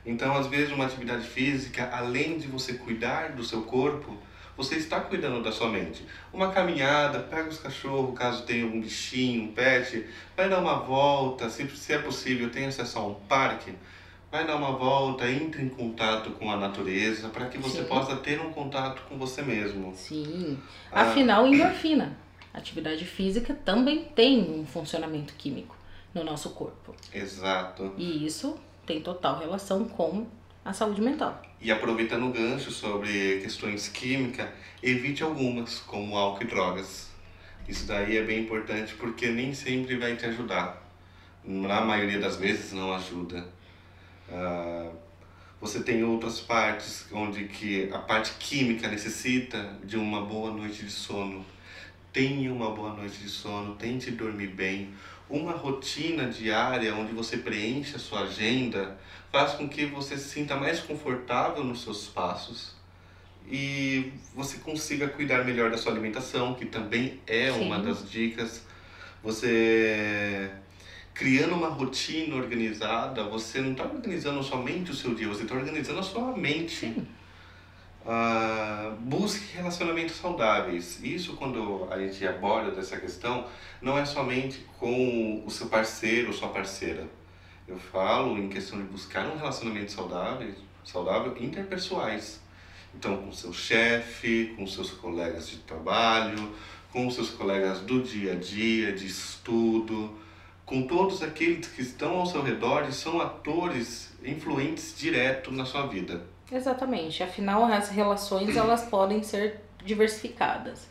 Então, 0.05 0.35
às 0.35 0.47
vezes, 0.47 0.71
uma 0.71 0.85
atividade 0.85 1.27
física, 1.27 1.89
além 1.93 2.37
de 2.37 2.47
você 2.47 2.73
cuidar 2.73 3.33
do 3.33 3.43
seu 3.43 3.61
corpo, 3.63 4.17
você 4.57 4.75
está 4.75 4.99
cuidando 4.99 5.41
da 5.41 5.51
sua 5.51 5.69
mente. 5.69 6.05
Uma 6.33 6.51
caminhada, 6.51 7.19
pega 7.19 7.49
os 7.49 7.59
cachorros, 7.59 8.17
caso 8.17 8.43
tenha 8.43 8.65
um 8.65 8.81
bichinho, 8.81 9.43
um 9.43 9.53
pet, 9.53 10.05
vai 10.35 10.49
dar 10.49 10.59
uma 10.59 10.75
volta, 10.75 11.49
se, 11.49 11.67
se 11.69 11.93
é 11.93 11.97
possível, 11.99 12.49
tem 12.49 12.65
acesso 12.65 12.99
a 12.99 13.07
um 13.07 13.13
parque, 13.13 13.73
vai 14.31 14.45
dar 14.45 14.55
uma 14.55 14.71
volta, 14.71 15.29
entre 15.29 15.61
em 15.61 15.69
contato 15.69 16.31
com 16.31 16.51
a 16.51 16.57
natureza 16.57 17.29
para 17.29 17.47
que 17.47 17.57
você 17.57 17.79
Sim. 17.79 17.85
possa 17.85 18.15
ter 18.15 18.39
um 18.39 18.51
contato 18.51 19.03
com 19.07 19.17
você 19.17 19.41
mesmo. 19.41 19.93
Sim. 19.95 20.59
Ah. 20.91 21.01
Afinal, 21.01 21.47
endorfina. 21.47 22.17
Atividade 22.53 23.05
física 23.05 23.57
também 23.65 24.05
tem 24.05 24.41
um 24.51 24.65
funcionamento 24.65 25.33
químico 25.35 25.75
no 26.13 26.23
nosso 26.23 26.49
corpo. 26.49 26.93
Exato. 27.13 27.93
E 27.97 28.25
isso 28.25 28.59
tem 28.91 29.01
total 29.01 29.39
relação 29.39 29.86
com 29.86 30.27
a 30.65 30.73
saúde 30.73 31.01
mental. 31.01 31.41
E 31.62 31.71
aproveitando 31.71 32.27
o 32.27 32.34
gancho 32.34 32.71
sobre 32.71 33.39
questões 33.39 33.88
químicas, 33.88 34.49
evite 34.84 35.23
algumas, 35.23 35.80
como 35.80 36.17
álcool 36.17 36.43
e 36.43 36.47
drogas. 36.47 37.10
Isso 37.67 37.88
daí 37.88 38.17
é 38.17 38.23
bem 38.23 38.41
importante 38.41 38.95
porque 38.95 39.27
nem 39.30 39.54
sempre 39.54 39.95
vai 39.97 40.17
te 40.17 40.25
ajudar. 40.25 40.86
Na 41.43 41.80
maioria 41.82 42.19
das 42.19 42.36
vezes 42.36 42.73
não 42.73 42.93
ajuda. 42.93 43.47
Ah, 44.30 44.91
você 45.62 45.82
tem 45.82 46.04
outras 46.04 46.41
partes 46.41 47.06
onde 47.13 47.45
que 47.45 47.89
a 47.93 47.99
parte 47.99 48.34
química 48.39 48.89
necessita 48.89 49.77
de 49.86 49.95
uma 49.95 50.25
boa 50.25 50.51
noite 50.51 50.84
de 50.84 50.91
sono. 50.91 51.45
Tenha 52.12 52.51
uma 52.51 52.71
boa 52.71 52.93
noite 52.93 53.19
de 53.19 53.30
sono, 53.30 53.75
tente 53.75 54.12
dormir 54.12 54.47
bem. 54.47 54.93
Uma 55.31 55.53
rotina 55.53 56.27
diária 56.27 56.93
onde 56.93 57.13
você 57.13 57.37
preenche 57.37 57.95
a 57.95 57.99
sua 57.99 58.23
agenda 58.23 58.97
faz 59.31 59.53
com 59.53 59.69
que 59.69 59.85
você 59.85 60.17
se 60.17 60.27
sinta 60.27 60.57
mais 60.57 60.81
confortável 60.81 61.63
nos 61.63 61.83
seus 61.83 62.07
passos 62.07 62.75
e 63.49 64.11
você 64.35 64.57
consiga 64.57 65.07
cuidar 65.07 65.45
melhor 65.45 65.71
da 65.71 65.77
sua 65.77 65.93
alimentação, 65.93 66.53
que 66.53 66.65
também 66.65 67.19
é 67.25 67.51
Sim. 67.51 67.61
uma 67.61 67.79
das 67.79 68.09
dicas, 68.09 68.65
Você 69.23 70.51
criando 71.13 71.53
uma 71.53 71.67
rotina 71.67 72.35
organizada, 72.35 73.23
você 73.23 73.61
não 73.61 73.71
está 73.71 73.83
organizando 73.83 74.41
somente 74.41 74.91
o 74.91 74.95
seu 74.95 75.13
dia, 75.13 75.27
você 75.27 75.43
está 75.43 75.55
organizando 75.55 75.99
a 75.99 76.03
sua 76.03 76.35
mente. 76.35 76.75
Sim. 76.75 77.07
Uh, 78.03 78.95
busque 78.99 79.55
relacionamentos 79.55 80.15
saudáveis. 80.15 80.99
Isso, 81.03 81.35
quando 81.35 81.87
a 81.91 81.99
gente 81.99 82.25
aborda 82.25 82.71
dessa 82.71 82.97
questão, 82.97 83.45
não 83.81 83.97
é 83.97 84.05
somente 84.05 84.65
com 84.79 85.43
o 85.45 85.51
seu 85.51 85.67
parceiro 85.67 86.27
ou 86.27 86.33
sua 86.33 86.49
parceira. 86.49 87.07
Eu 87.67 87.77
falo 87.77 88.37
em 88.37 88.49
questão 88.49 88.79
de 88.79 88.85
buscar 88.85 89.27
um 89.27 89.37
relacionamento 89.37 89.91
saudável, 89.91 90.51
saudável 90.83 91.37
interpessoais. 91.39 92.41
Então, 92.93 93.17
com 93.17 93.31
seu 93.31 93.53
chefe, 93.53 94.53
com 94.57 94.65
seus 94.65 94.91
colegas 94.91 95.47
de 95.47 95.57
trabalho, 95.57 96.53
com 96.91 97.09
seus 97.09 97.29
colegas 97.29 97.79
do 97.81 98.01
dia 98.01 98.33
a 98.33 98.35
dia, 98.35 98.91
de 98.91 99.05
estudo, 99.05 100.17
com 100.65 100.87
todos 100.87 101.21
aqueles 101.21 101.67
que 101.67 101.81
estão 101.81 102.19
ao 102.19 102.25
seu 102.25 102.41
redor 102.41 102.87
e 102.89 102.91
são 102.91 103.21
atores 103.21 104.11
influentes 104.23 104.97
direto 104.97 105.51
na 105.51 105.65
sua 105.65 105.85
vida. 105.85 106.30
Exatamente. 106.51 107.23
Afinal, 107.23 107.63
as 107.65 107.89
relações 107.89 108.57
elas 108.57 108.83
podem 108.83 109.23
ser 109.23 109.61
diversificadas. 109.83 110.89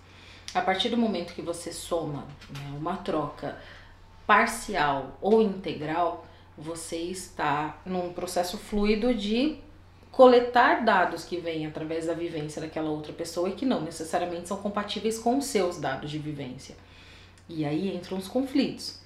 A 0.55 0.61
partir 0.61 0.89
do 0.89 0.97
momento 0.97 1.35
que 1.35 1.43
você 1.43 1.73
soma 1.73 2.27
né, 2.49 2.77
uma 2.77 2.97
troca 2.97 3.57
parcial 4.27 5.17
ou 5.21 5.41
integral, 5.43 6.25
você 6.57 6.97
está 6.97 7.79
num 7.85 8.13
processo 8.13 8.59
fluido 8.59 9.15
de 9.15 9.59
coletar 10.11 10.85
dados 10.85 11.25
que 11.25 11.39
vêm 11.39 11.67
através 11.67 12.07
da 12.07 12.15
vivência 12.15 12.61
daquela 12.61 12.91
outra 12.91 13.13
pessoa 13.13 13.49
e 13.49 13.53
que 13.53 13.65
não 13.65 13.81
necessariamente 13.81 14.49
são 14.49 14.57
compatíveis 14.57 15.19
com 15.19 15.39
os 15.39 15.45
seus 15.45 15.79
dados 15.79 16.11
de 16.11 16.19
vivência. 16.19 16.77
E 17.49 17.65
aí 17.65 17.95
entram 17.95 18.19
os 18.19 18.29
conflitos, 18.29 19.01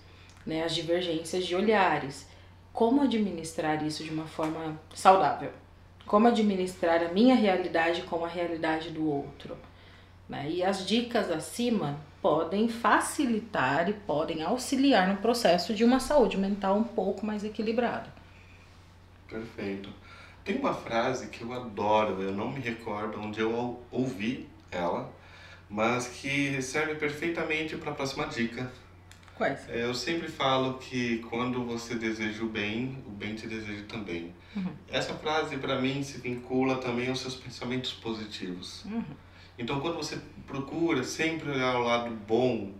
né, 0.47 0.65
as 0.65 0.75
divergências 0.75 1.47
de 1.47 1.55
olhares. 1.55 2.27
Como 2.73 3.03
administrar 3.03 3.85
isso 3.87 4.03
de 4.03 4.11
uma 4.11 4.27
forma 4.27 4.81
saudável? 4.95 5.53
Como 6.07 6.29
administrar 6.29 7.03
a 7.03 7.09
minha 7.09 7.35
realidade 7.35 8.03
com 8.03 8.25
a 8.25 8.29
realidade 8.29 8.91
do 8.91 9.09
outro? 9.09 9.57
Né? 10.29 10.51
E 10.51 10.63
as 10.63 10.87
dicas 10.87 11.31
acima 11.31 11.99
podem 12.21 12.69
facilitar 12.69 13.89
e 13.89 13.93
podem 13.93 14.43
auxiliar 14.43 15.09
no 15.09 15.17
processo 15.19 15.75
de 15.75 15.85
uma 15.85 16.01
saúde 16.01 16.39
mental 16.39 16.77
um 16.77 16.85
pouco 16.85 17.25
mais 17.25 17.45
equilibrada. 17.45 18.13
Perfeito. 19.29 19.91
Tem 20.45 20.57
uma 20.57 20.75
frase 20.75 21.29
que 21.29 21.43
eu 21.43 21.53
adoro, 21.53 22.23
eu 22.23 22.33
não 22.33 22.51
me 22.51 22.61
recordo 22.61 23.19
onde 23.19 23.41
eu 23.41 23.83
ouvi 23.91 24.49
ela, 24.71 25.11
mas 25.69 26.07
que 26.07 26.61
serve 26.61 26.95
perfeitamente 26.97 27.77
para 27.77 27.93
a 27.93 27.95
próxima 27.95 28.27
dica. 28.27 28.71
Quais? 29.37 29.69
É, 29.69 29.83
eu 29.83 29.95
sempre 29.95 30.29
falo 30.29 30.75
que 30.75 31.19
quando 31.31 31.65
você 31.65 31.97
deseja 31.97 32.43
o 32.45 32.49
bem, 32.49 33.03
o 33.07 33.11
bem 33.11 33.35
te 33.35 33.49
deseja 33.49 33.83
também. 33.89 34.33
Uhum. 34.55 34.73
Essa 34.89 35.15
frase 35.15 35.57
para 35.57 35.81
mim 35.81 36.03
se 36.03 36.19
vincula 36.19 36.77
também 36.77 37.09
aos 37.09 37.21
seus 37.21 37.35
pensamentos 37.35 37.93
positivos. 37.93 38.85
Uhum. 38.85 39.05
Então, 39.59 39.81
quando 39.81 39.97
você 39.97 40.19
procura 40.47 41.03
sempre 41.03 41.51
olhar 41.51 41.77
o 41.77 41.83
lado 41.83 42.11
bom 42.11 42.73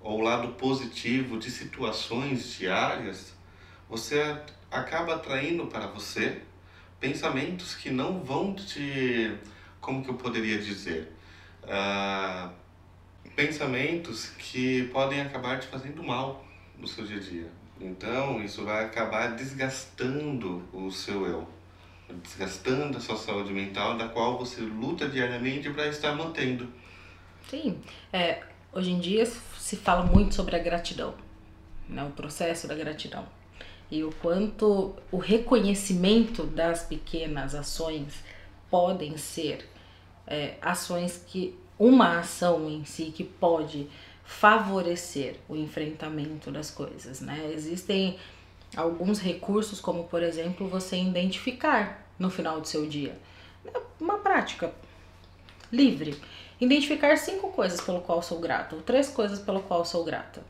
ou 0.00 0.20
o 0.20 0.22
lado 0.22 0.48
positivo 0.54 1.38
de 1.38 1.50
situações 1.50 2.56
diárias, 2.56 3.34
você 3.88 4.40
acaba 4.70 5.14
atraindo 5.14 5.66
para 5.66 5.86
você 5.86 6.42
pensamentos 6.98 7.74
que 7.74 7.90
não 7.90 8.22
vão 8.22 8.54
te. 8.54 9.36
Como 9.80 10.02
que 10.02 10.10
eu 10.10 10.14
poderia 10.14 10.58
dizer? 10.58 11.12
Uh, 11.62 12.50
pensamentos 13.36 14.30
que 14.30 14.84
podem 14.88 15.20
acabar 15.20 15.60
te 15.60 15.66
fazendo 15.66 16.02
mal 16.02 16.44
no 16.78 16.88
seu 16.88 17.04
dia 17.04 17.18
a 17.18 17.20
dia. 17.20 17.50
Então, 17.80 18.42
isso 18.42 18.64
vai 18.64 18.86
acabar 18.86 19.36
desgastando 19.36 20.64
o 20.72 20.90
seu 20.90 21.26
eu, 21.26 21.46
desgastando 22.22 22.96
a 22.96 23.00
sua 23.00 23.16
saúde 23.16 23.52
mental, 23.52 23.98
da 23.98 24.08
qual 24.08 24.38
você 24.38 24.62
luta 24.62 25.06
diariamente 25.08 25.68
para 25.70 25.86
estar 25.86 26.14
mantendo. 26.14 26.72
Sim, 27.50 27.80
é, 28.12 28.42
hoje 28.72 28.90
em 28.90 28.98
dia 28.98 29.26
se 29.26 29.76
fala 29.76 30.04
muito 30.04 30.34
sobre 30.34 30.56
a 30.56 30.58
gratidão, 30.58 31.14
né, 31.88 32.02
o 32.02 32.10
processo 32.10 32.66
da 32.66 32.74
gratidão 32.74 33.26
e 33.90 34.02
o 34.02 34.10
quanto 34.20 34.96
o 35.12 35.18
reconhecimento 35.18 36.44
das 36.44 36.82
pequenas 36.82 37.54
ações 37.54 38.14
podem 38.70 39.16
ser 39.16 39.68
é, 40.26 40.56
ações 40.60 41.24
que 41.26 41.56
uma 41.78 42.20
ação 42.20 42.68
em 42.68 42.84
si 42.84 43.12
que 43.14 43.24
pode 43.24 43.88
favorecer 44.24 45.36
o 45.48 45.54
enfrentamento 45.54 46.50
das 46.50 46.70
coisas, 46.70 47.20
né? 47.20 47.50
Existem 47.54 48.18
alguns 48.76 49.20
recursos, 49.20 49.80
como 49.80 50.04
por 50.04 50.22
exemplo, 50.22 50.66
você 50.68 50.96
identificar 50.96 52.06
no 52.18 52.30
final 52.30 52.60
do 52.60 52.66
seu 52.66 52.86
dia. 52.86 53.16
Uma 54.00 54.18
prática 54.18 54.72
livre. 55.72 56.20
Identificar 56.60 57.16
cinco 57.16 57.50
coisas 57.50 57.80
pelo 57.80 58.00
qual 58.00 58.22
sou 58.22 58.40
grato, 58.40 58.76
ou 58.76 58.82
três 58.82 59.08
coisas 59.08 59.38
pelo 59.38 59.60
qual 59.60 59.84
sou 59.84 60.04
grata. 60.04 60.42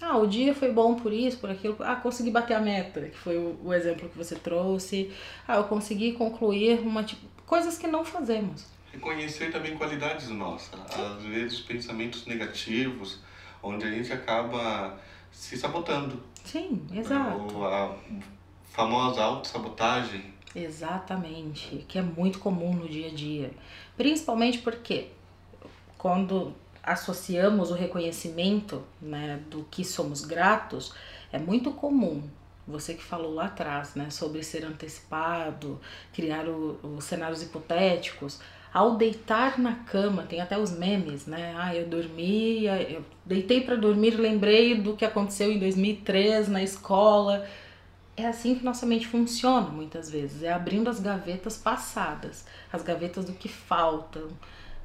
Ah, 0.00 0.18
o 0.18 0.26
dia 0.26 0.54
foi 0.54 0.70
bom 0.70 0.94
por 0.96 1.12
isso, 1.12 1.38
por 1.38 1.50
aquilo. 1.50 1.76
Ah, 1.80 1.96
consegui 1.96 2.30
bater 2.30 2.54
a 2.54 2.60
meta, 2.60 3.00
que 3.00 3.16
foi 3.16 3.38
o, 3.38 3.56
o 3.64 3.72
exemplo 3.72 4.08
que 4.08 4.18
você 4.18 4.34
trouxe. 4.34 5.10
Ah, 5.46 5.56
eu 5.56 5.64
consegui 5.64 6.12
concluir 6.12 6.80
uma 6.80 7.02
tipo, 7.02 7.22
coisas 7.46 7.78
que 7.78 7.86
não 7.86 8.04
fazemos. 8.04 8.66
Reconhecer 8.92 9.52
também 9.52 9.76
qualidades 9.76 10.28
nossas, 10.28 10.80
às 10.94 11.22
vezes 11.22 11.60
pensamentos 11.60 12.26
negativos, 12.26 13.20
onde 13.62 13.84
a 13.84 13.90
gente 13.90 14.12
acaba 14.12 14.98
se 15.30 15.56
sabotando. 15.56 16.22
Sim, 16.44 16.86
exato. 16.94 17.64
A 17.64 17.96
famosa 18.70 19.22
autossabotagem. 19.22 20.34
Exatamente, 20.54 21.84
que 21.86 21.98
é 21.98 22.02
muito 22.02 22.38
comum 22.38 22.72
no 22.74 22.88
dia 22.88 23.08
a 23.08 23.14
dia. 23.14 23.50
Principalmente 23.96 24.58
porque 24.58 25.08
quando 25.98 26.54
associamos 26.82 27.70
o 27.70 27.74
reconhecimento 27.74 28.82
né, 29.02 29.40
do 29.50 29.64
que 29.64 29.84
somos 29.84 30.24
gratos, 30.24 30.94
é 31.32 31.38
muito 31.38 31.72
comum. 31.72 32.22
Você 32.66 32.94
que 32.94 33.02
falou 33.02 33.32
lá 33.32 33.46
atrás, 33.46 33.94
né, 33.94 34.10
sobre 34.10 34.42
ser 34.42 34.64
antecipado, 34.64 35.80
criar 36.12 36.46
os 36.48 37.04
cenários 37.04 37.42
hipotéticos. 37.42 38.40
Ao 38.74 38.96
deitar 38.96 39.58
na 39.58 39.74
cama, 39.76 40.24
tem 40.24 40.40
até 40.40 40.58
os 40.58 40.70
memes, 40.70 41.26
né? 41.26 41.54
Ah, 41.56 41.74
eu 41.74 41.86
dormi, 41.86 42.66
eu 42.66 43.02
deitei 43.24 43.62
para 43.62 43.76
dormir, 43.76 44.16
lembrei 44.16 44.74
do 44.74 44.96
que 44.96 45.04
aconteceu 45.04 45.50
em 45.50 45.58
2003 45.58 46.48
na 46.48 46.62
escola. 46.62 47.46
É 48.16 48.26
assim 48.26 48.54
que 48.54 48.64
nossa 48.64 48.84
mente 48.84 49.06
funciona 49.06 49.68
muitas 49.68 50.10
vezes, 50.10 50.42
é 50.42 50.52
abrindo 50.52 50.90
as 50.90 51.00
gavetas 51.00 51.56
passadas, 51.56 52.44
as 52.72 52.82
gavetas 52.82 53.24
do 53.24 53.32
que 53.32 53.48
faltam. 53.48 54.28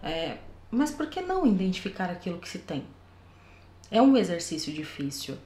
É, 0.04 0.38
mas 0.70 0.92
por 0.92 1.08
que 1.08 1.22
não 1.22 1.46
identificar 1.46 2.10
aquilo 2.10 2.40
que 2.40 2.48
se 2.48 2.60
tem? 2.60 2.86
É 3.90 4.02
um 4.02 4.16
exercício 4.16 4.72
difícil 4.72 5.38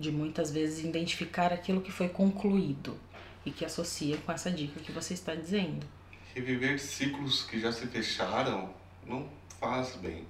de 0.00 0.10
muitas 0.10 0.50
vezes 0.50 0.84
identificar 0.84 1.52
aquilo 1.52 1.80
que 1.80 1.92
foi 1.92 2.08
concluído 2.08 2.98
e 3.44 3.50
que 3.50 3.64
associa 3.64 4.16
com 4.18 4.32
essa 4.32 4.50
dica 4.50 4.80
que 4.80 4.90
você 4.90 5.14
está 5.14 5.34
dizendo. 5.34 5.86
Reviver 6.34 6.78
ciclos 6.80 7.42
que 7.42 7.60
já 7.60 7.70
se 7.70 7.86
fecharam 7.86 8.74
não 9.06 9.28
faz 9.60 9.96
bem. 9.96 10.24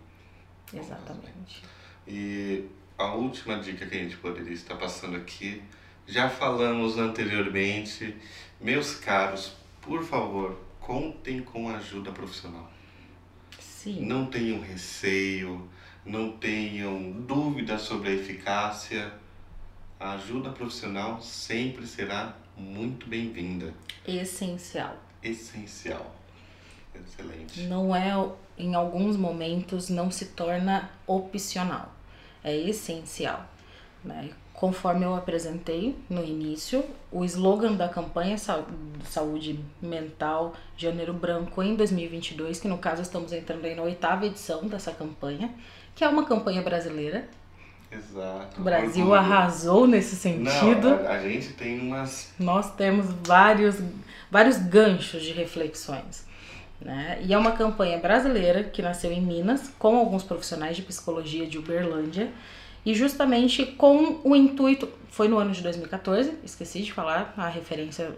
Exatamente. 0.73 1.63
Bem. 2.07 2.15
E 2.15 2.69
a 2.99 3.15
última 3.15 3.59
dica 3.59 3.87
que 3.87 3.97
a 3.97 4.03
gente 4.03 4.17
poderia 4.17 4.53
estar 4.53 4.77
passando 4.77 5.17
aqui, 5.17 5.63
já 6.07 6.29
falamos 6.29 6.99
anteriormente, 6.99 8.17
meus 8.61 8.95
caros, 8.95 9.53
por 9.81 10.03
favor, 10.05 10.59
contem 10.81 11.43
com 11.43 11.69
ajuda 11.69 12.11
profissional. 12.11 12.71
Sim. 13.59 14.05
Não 14.05 14.27
tenham 14.27 14.61
receio, 14.61 15.69
não 16.05 16.33
tenham 16.33 17.13
dúvidas 17.13 17.83
sobre 17.83 18.11
a 18.11 18.13
eficácia. 18.13 19.13
A 20.01 20.13
ajuda 20.13 20.49
profissional 20.49 21.21
sempre 21.21 21.87
será 21.87 22.35
muito 22.57 23.07
bem-vinda. 23.07 23.75
Essencial. 24.09 24.97
Essencial. 25.23 26.17
Excelente. 26.95 27.65
Não 27.65 27.95
é, 27.95 28.11
em 28.57 28.75
alguns 28.75 29.19
momentos, 29.19 29.91
não 29.91 30.11
se 30.11 30.29
torna 30.29 30.91
opcional. 31.07 31.93
É 32.43 32.57
essencial. 32.57 33.45
Né? 34.03 34.31
Conforme 34.55 35.05
eu 35.05 35.15
apresentei 35.15 35.95
no 36.09 36.25
início, 36.25 36.83
o 37.13 37.23
slogan 37.23 37.75
da 37.75 37.87
campanha 37.87 38.39
Saúde 39.05 39.63
Mental 39.83 40.55
Janeiro 40.79 41.13
Branco 41.13 41.63
em 41.63 41.77
2022, 41.77 42.59
que 42.59 42.69
no 42.69 42.79
caso 42.79 43.03
estamos 43.03 43.35
entrando 43.35 43.67
aí 43.67 43.75
na 43.75 43.83
oitava 43.83 44.25
edição 44.25 44.67
dessa 44.67 44.93
campanha, 44.93 45.55
que 45.95 46.03
é 46.03 46.09
uma 46.09 46.25
campanha 46.25 46.63
brasileira. 46.63 47.29
Exato. 47.91 48.61
O 48.61 48.65
Brasil 48.65 49.03
Orgulho. 49.03 49.15
arrasou 49.15 49.87
nesse 49.87 50.17
sentido. 50.17 50.91
Não, 50.91 51.07
a, 51.07 51.15
a 51.15 51.23
gente 51.23 51.53
tem 51.55 51.81
umas. 51.81 52.33
Nós 52.39 52.75
temos 52.75 53.07
vários, 53.25 53.77
vários 54.31 54.59
ganchos 54.59 55.23
de 55.23 55.33
reflexões. 55.33 56.25
Né? 56.81 57.21
E 57.23 57.35
é 57.35 57.39
uma 57.39 57.53
campanha 57.53 57.99
brasileira 57.99 58.65
que 58.65 58.81
nasceu 58.81 59.13
em 59.13 59.21
Minas, 59.21 59.73
com 59.79 59.97
alguns 59.97 60.23
profissionais 60.23 60.77
de 60.77 60.83
psicologia 60.83 61.47
de 61.47 61.59
Uberlândia 61.59 62.31
e 62.85 62.95
justamente 62.95 63.67
com 63.67 64.21
o 64.25 64.35
intuito, 64.35 64.89
foi 65.11 65.29
no 65.29 65.39
ano 65.39 65.53
de 65.53 65.63
2014, 65.63 66.39
esqueci 66.45 66.83
de 66.83 66.93
falar 66.93 67.35
a 67.37 67.49
referência 67.49 68.13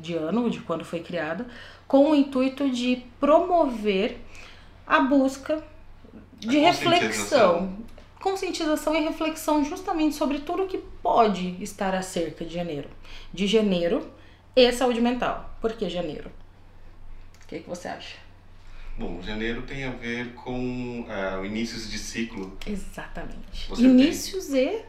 de 0.00 0.14
ano, 0.14 0.48
de 0.48 0.60
quando 0.60 0.84
foi 0.84 1.00
criada, 1.00 1.46
com 1.86 2.10
o 2.10 2.14
intuito 2.14 2.70
de 2.70 3.04
promover 3.20 4.18
a 4.86 5.00
busca 5.00 5.62
de 6.38 6.64
a 6.64 6.70
reflexão, 6.70 7.76
conscientização 8.26 8.92
e 8.96 9.04
reflexão 9.04 9.64
justamente 9.64 10.16
sobre 10.16 10.40
tudo 10.40 10.66
que 10.66 10.78
pode 10.78 11.62
estar 11.62 11.94
acerca 11.94 12.44
de 12.44 12.52
janeiro. 12.52 12.90
De 13.32 13.46
janeiro 13.46 14.10
e 14.56 14.72
saúde 14.72 15.00
mental. 15.00 15.56
Por 15.60 15.74
que 15.74 15.88
janeiro? 15.88 16.32
O 17.44 17.46
que, 17.46 17.60
que 17.60 17.68
você 17.68 17.86
acha? 17.86 18.16
Bom, 18.98 19.22
janeiro 19.22 19.62
tem 19.62 19.84
a 19.84 19.92
ver 19.92 20.32
com 20.34 21.02
uh, 21.02 21.40
o 21.40 21.44
início 21.44 21.78
de 21.78 21.96
ciclo. 21.96 22.58
Exatamente. 22.66 23.68
Você 23.68 23.82
Inícios 23.82 24.46
tem... 24.46 24.82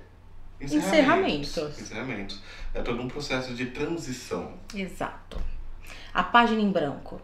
e 0.59 0.65
encerramentos. 0.75 1.79
Encerramentos. 1.79 2.41
É 2.73 2.81
todo 2.81 3.03
um 3.03 3.07
processo 3.07 3.53
de 3.53 3.67
transição. 3.67 4.53
Exato. 4.73 5.39
A 6.11 6.23
página 6.23 6.59
em 6.59 6.71
branco. 6.71 7.21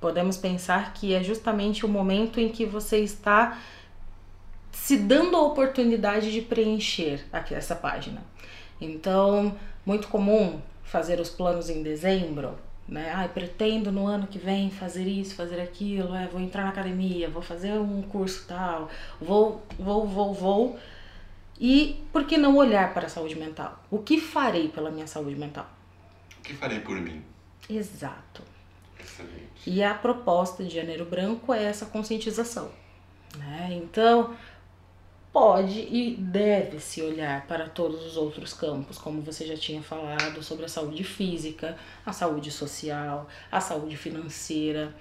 Podemos 0.00 0.38
pensar 0.38 0.94
que 0.94 1.12
é 1.12 1.22
justamente 1.22 1.84
o 1.84 1.88
momento 1.88 2.40
em 2.40 2.48
que 2.48 2.64
você 2.64 3.00
está 3.00 3.58
se 4.82 4.96
dando 4.96 5.36
a 5.36 5.42
oportunidade 5.42 6.32
de 6.32 6.40
preencher 6.40 7.26
aqui 7.30 7.54
essa 7.54 7.76
página. 7.76 8.22
Então, 8.80 9.54
muito 9.84 10.08
comum 10.08 10.60
fazer 10.82 11.20
os 11.20 11.28
planos 11.28 11.68
em 11.68 11.82
dezembro, 11.82 12.58
né? 12.88 13.12
Ai, 13.12 13.28
pretendo 13.28 13.92
no 13.92 14.06
ano 14.06 14.26
que 14.26 14.38
vem 14.38 14.70
fazer 14.70 15.06
isso, 15.06 15.34
fazer 15.34 15.60
aquilo, 15.60 16.14
é, 16.14 16.26
vou 16.28 16.40
entrar 16.40 16.62
na 16.62 16.70
academia, 16.70 17.28
vou 17.28 17.42
fazer 17.42 17.72
um 17.72 18.00
curso 18.02 18.46
tal, 18.48 18.88
vou, 19.20 19.62
vou, 19.78 20.06
vou, 20.06 20.32
vou. 20.32 20.78
E 21.60 22.02
por 22.10 22.24
que 22.24 22.38
não 22.38 22.56
olhar 22.56 22.94
para 22.94 23.06
a 23.06 23.10
saúde 23.10 23.34
mental? 23.34 23.84
O 23.90 23.98
que 23.98 24.18
farei 24.18 24.68
pela 24.68 24.90
minha 24.90 25.06
saúde 25.06 25.36
mental? 25.36 25.68
O 26.38 26.42
que 26.42 26.54
farei 26.54 26.80
por 26.80 26.96
mim? 26.98 27.22
Exato. 27.68 28.42
Excelente. 28.98 29.66
E 29.66 29.82
a 29.82 29.92
proposta 29.92 30.64
de 30.64 30.74
Janeiro 30.74 31.04
Branco 31.04 31.52
é 31.52 31.64
essa 31.64 31.84
conscientização. 31.84 32.70
Né? 33.36 33.70
Então, 33.72 34.34
pode 35.32 35.80
e 35.80 36.16
deve 36.16 36.80
se 36.80 37.02
olhar 37.02 37.46
para 37.46 37.68
todos 37.68 38.04
os 38.04 38.16
outros 38.16 38.52
campos, 38.52 38.98
como 38.98 39.22
você 39.22 39.46
já 39.46 39.56
tinha 39.56 39.82
falado, 39.82 40.42
sobre 40.42 40.64
a 40.64 40.68
saúde 40.68 41.04
física, 41.04 41.76
a 42.04 42.12
saúde 42.12 42.50
social, 42.50 43.28
a 43.50 43.60
saúde 43.60 43.96
financeira, 43.96 44.94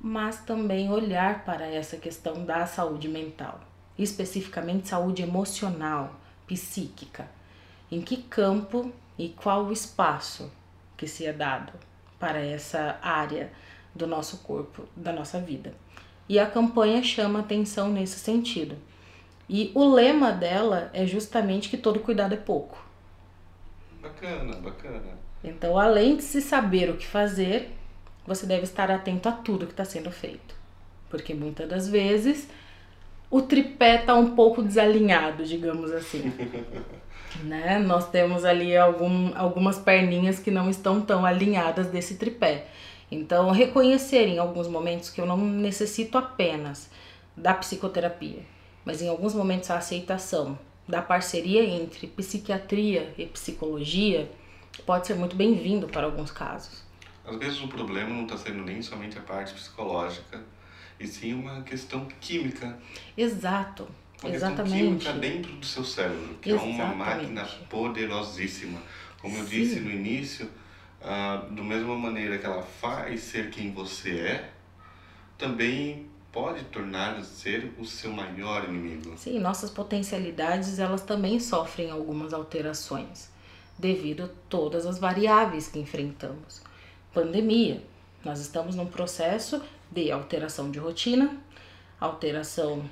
mas 0.00 0.40
também 0.40 0.90
olhar 0.90 1.44
para 1.44 1.66
essa 1.66 1.96
questão 1.96 2.44
da 2.44 2.66
saúde 2.66 3.08
mental, 3.08 3.60
especificamente 3.98 4.88
saúde 4.88 5.22
emocional, 5.22 6.14
psíquica. 6.46 7.28
Em 7.90 8.00
que 8.00 8.16
campo 8.16 8.92
e 9.18 9.28
qual 9.28 9.66
o 9.66 9.72
espaço 9.72 10.50
que 10.96 11.06
se 11.06 11.26
é 11.26 11.32
dado 11.32 11.72
para 12.18 12.40
essa 12.40 12.98
área 13.02 13.52
do 13.94 14.06
nosso 14.06 14.38
corpo, 14.38 14.88
da 14.96 15.12
nossa 15.12 15.38
vida. 15.38 15.74
E 16.28 16.38
a 16.38 16.50
campanha 16.50 17.02
chama 17.02 17.40
atenção 17.40 17.90
nesse 17.90 18.18
sentido 18.18 18.76
e 19.48 19.70
o 19.74 19.84
lema 19.84 20.32
dela 20.32 20.90
é 20.92 21.06
justamente 21.06 21.68
que 21.68 21.76
todo 21.76 22.00
cuidado 22.00 22.34
é 22.34 22.36
pouco. 22.36 22.82
Bacana, 24.00 24.56
bacana. 24.56 25.02
Então, 25.42 25.78
além 25.78 26.16
de 26.16 26.22
se 26.22 26.40
saber 26.40 26.90
o 26.90 26.96
que 26.96 27.06
fazer, 27.06 27.70
você 28.26 28.46
deve 28.46 28.64
estar 28.64 28.90
atento 28.90 29.28
a 29.28 29.32
tudo 29.32 29.66
que 29.66 29.72
está 29.72 29.84
sendo 29.84 30.10
feito. 30.10 30.54
Porque 31.10 31.34
muitas 31.34 31.68
das 31.68 31.88
vezes 31.88 32.48
o 33.30 33.42
tripé 33.42 34.00
está 34.00 34.14
um 34.14 34.34
pouco 34.34 34.62
desalinhado, 34.62 35.44
digamos 35.44 35.92
assim. 35.92 36.32
né? 37.42 37.78
Nós 37.78 38.08
temos 38.10 38.44
ali 38.44 38.76
algum, 38.76 39.36
algumas 39.36 39.78
perninhas 39.78 40.38
que 40.38 40.50
não 40.50 40.70
estão 40.70 41.00
tão 41.00 41.26
alinhadas 41.26 41.88
desse 41.88 42.16
tripé. 42.16 42.66
Então, 43.10 43.50
reconhecer 43.50 44.26
em 44.26 44.38
alguns 44.38 44.66
momentos 44.66 45.10
que 45.10 45.20
eu 45.20 45.26
não 45.26 45.36
necessito 45.36 46.16
apenas 46.16 46.90
da 47.36 47.52
psicoterapia, 47.52 48.40
mas 48.84 49.00
em 49.00 49.08
alguns 49.08 49.34
momentos 49.34 49.70
a 49.70 49.78
aceitação 49.78 50.58
da 50.86 51.00
parceria 51.00 51.64
entre 51.64 52.06
psiquiatria 52.06 53.14
e 53.16 53.26
psicologia 53.26 54.30
pode 54.84 55.06
ser 55.06 55.14
muito 55.14 55.34
bem-vindo 55.34 55.86
para 55.88 56.04
alguns 56.04 56.30
casos. 56.30 56.82
Às 57.24 57.38
vezes 57.38 57.62
o 57.62 57.68
problema 57.68 58.10
não 58.10 58.24
está 58.24 58.36
sendo 58.36 58.62
nem 58.62 58.82
somente 58.82 59.18
a 59.18 59.22
parte 59.22 59.54
psicológica, 59.54 60.42
e 61.00 61.06
sim 61.06 61.32
uma 61.32 61.62
questão 61.62 62.06
química. 62.20 62.78
Exato. 63.16 63.88
Uma 64.22 64.34
Exatamente. 64.34 64.72
questão 64.72 64.78
química 64.78 65.12
dentro 65.14 65.52
do 65.52 65.66
seu 65.66 65.84
cérebro, 65.84 66.34
que 66.40 66.50
Exatamente. 66.50 66.80
é 66.80 66.84
uma 66.84 66.94
máquina 66.94 67.44
poderosíssima. 67.68 68.80
Como 69.20 69.36
eu 69.38 69.44
disse 69.44 69.80
no 69.80 69.90
início, 69.90 70.48
ah, 71.02 71.46
da 71.50 71.62
mesma 71.62 71.96
maneira 71.96 72.38
que 72.38 72.46
ela 72.46 72.62
faz 72.62 73.22
ser 73.22 73.50
quem 73.50 73.72
você 73.72 74.10
é, 74.20 74.50
também 75.38 76.10
pode 76.34 76.64
tornar 76.64 77.22
ser 77.22 77.72
o 77.78 77.84
seu 77.84 78.10
maior 78.10 78.68
inimigo. 78.68 79.16
Sim, 79.16 79.38
nossas 79.38 79.70
potencialidades 79.70 80.80
elas 80.80 81.00
também 81.02 81.38
sofrem 81.38 81.92
algumas 81.92 82.34
alterações 82.34 83.32
devido 83.78 84.24
a 84.24 84.28
todas 84.48 84.84
as 84.84 84.98
variáveis 84.98 85.68
que 85.68 85.78
enfrentamos. 85.78 86.60
Pandemia, 87.12 87.80
nós 88.24 88.40
estamos 88.40 88.74
num 88.74 88.86
processo 88.86 89.62
de 89.90 90.10
alteração 90.10 90.72
de 90.72 90.80
rotina, 90.80 91.36
alteração 92.00 92.84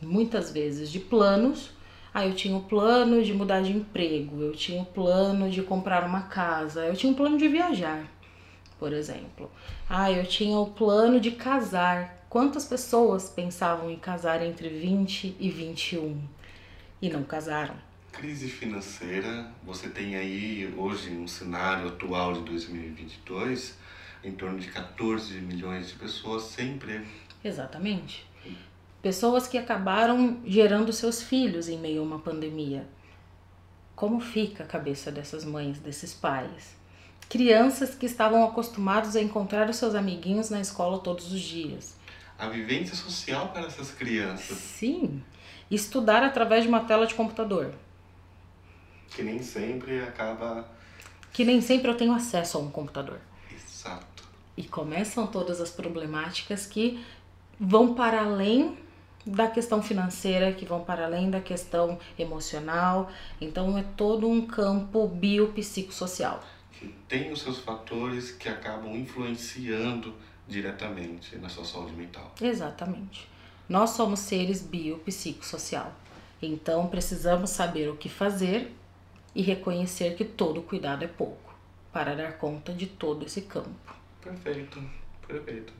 muitas 0.00 0.50
vezes 0.50 0.90
de 0.90 0.98
planos. 0.98 1.70
Ah, 2.14 2.26
eu 2.26 2.34
tinha 2.34 2.56
o 2.56 2.62
plano 2.62 3.22
de 3.22 3.34
mudar 3.34 3.60
de 3.60 3.72
emprego, 3.72 4.40
eu 4.40 4.52
tinha 4.52 4.80
o 4.80 4.86
plano 4.86 5.50
de 5.50 5.62
comprar 5.62 6.04
uma 6.04 6.22
casa, 6.22 6.86
eu 6.86 6.96
tinha 6.96 7.12
um 7.12 7.16
plano 7.16 7.36
de 7.36 7.48
viajar, 7.48 8.06
por 8.78 8.94
exemplo. 8.94 9.50
Ah, 9.88 10.10
eu 10.10 10.24
tinha 10.24 10.58
o 10.58 10.70
plano 10.70 11.20
de 11.20 11.32
casar, 11.32 12.17
Quantas 12.28 12.66
pessoas 12.66 13.30
pensavam 13.30 13.90
em 13.90 13.96
casar 13.96 14.44
entre 14.44 14.68
20 14.68 15.36
e 15.40 15.48
21 15.48 16.20
e 17.00 17.08
não 17.08 17.22
casaram? 17.22 17.74
Crise 18.12 18.50
financeira, 18.50 19.50
você 19.64 19.88
tem 19.88 20.14
aí 20.14 20.74
hoje 20.76 21.10
um 21.16 21.26
cenário 21.26 21.88
atual 21.88 22.34
de 22.34 22.40
2022 22.40 23.78
em 24.22 24.32
torno 24.32 24.58
de 24.58 24.68
14 24.68 25.40
milhões 25.40 25.88
de 25.88 25.94
pessoas 25.94 26.42
sem 26.42 26.74
emprego. 26.74 27.06
Exatamente. 27.42 28.26
Pessoas 29.00 29.48
que 29.48 29.56
acabaram 29.56 30.42
gerando 30.44 30.92
seus 30.92 31.22
filhos 31.22 31.66
em 31.66 31.78
meio 31.78 32.02
a 32.02 32.04
uma 32.04 32.18
pandemia. 32.18 32.86
Como 33.96 34.20
fica 34.20 34.64
a 34.64 34.66
cabeça 34.66 35.10
dessas 35.10 35.46
mães, 35.46 35.78
desses 35.78 36.12
pais? 36.12 36.76
Crianças 37.26 37.94
que 37.94 38.04
estavam 38.04 38.44
acostumados 38.44 39.16
a 39.16 39.22
encontrar 39.22 39.70
os 39.70 39.76
seus 39.76 39.94
amiguinhos 39.94 40.50
na 40.50 40.60
escola 40.60 40.98
todos 40.98 41.32
os 41.32 41.40
dias 41.40 41.96
a 42.38 42.48
vivência 42.48 42.94
social 42.94 43.48
para 43.48 43.66
essas 43.66 43.90
crianças. 43.90 44.56
Sim. 44.56 45.22
Estudar 45.70 46.22
através 46.22 46.62
de 46.62 46.68
uma 46.68 46.80
tela 46.80 47.06
de 47.06 47.14
computador. 47.14 47.74
Que 49.10 49.22
nem 49.22 49.42
sempre 49.42 50.00
acaba. 50.00 50.68
Que 51.32 51.44
nem 51.44 51.60
sempre 51.60 51.90
eu 51.90 51.96
tenho 51.96 52.12
acesso 52.12 52.56
a 52.56 52.60
um 52.60 52.70
computador. 52.70 53.18
Exato. 53.52 54.24
E 54.56 54.64
começam 54.64 55.26
todas 55.26 55.60
as 55.60 55.70
problemáticas 55.70 56.64
que 56.66 57.04
vão 57.58 57.94
para 57.94 58.22
além 58.22 58.78
da 59.26 59.46
questão 59.48 59.82
financeira, 59.82 60.52
que 60.52 60.64
vão 60.64 60.84
para 60.84 61.04
além 61.04 61.30
da 61.30 61.40
questão 61.40 61.98
emocional. 62.18 63.10
Então 63.40 63.76
é 63.76 63.84
todo 63.96 64.28
um 64.28 64.46
campo 64.46 65.06
biopsicossocial. 65.06 66.42
Que 66.72 66.88
tem 67.08 67.32
os 67.32 67.42
seus 67.42 67.58
fatores 67.58 68.30
que 68.30 68.48
acabam 68.48 68.96
influenciando 68.96 70.14
diretamente 70.48 71.36
na 71.36 71.48
sua 71.48 71.64
saúde 71.64 71.92
mental. 71.92 72.34
Exatamente. 72.40 73.28
Nós 73.68 73.90
somos 73.90 74.20
seres 74.20 74.62
biopsicossocial. 74.62 75.92
Então 76.40 76.86
precisamos 76.86 77.50
saber 77.50 77.88
o 77.88 77.96
que 77.96 78.08
fazer 78.08 78.72
e 79.34 79.42
reconhecer 79.42 80.16
que 80.16 80.24
todo 80.24 80.62
cuidado 80.62 81.04
é 81.04 81.08
pouco 81.08 81.54
para 81.92 82.14
dar 82.14 82.38
conta 82.38 82.72
de 82.72 82.86
todo 82.86 83.26
esse 83.26 83.42
campo. 83.42 83.94
Perfeito, 84.22 84.82
perfeito. 85.26 85.72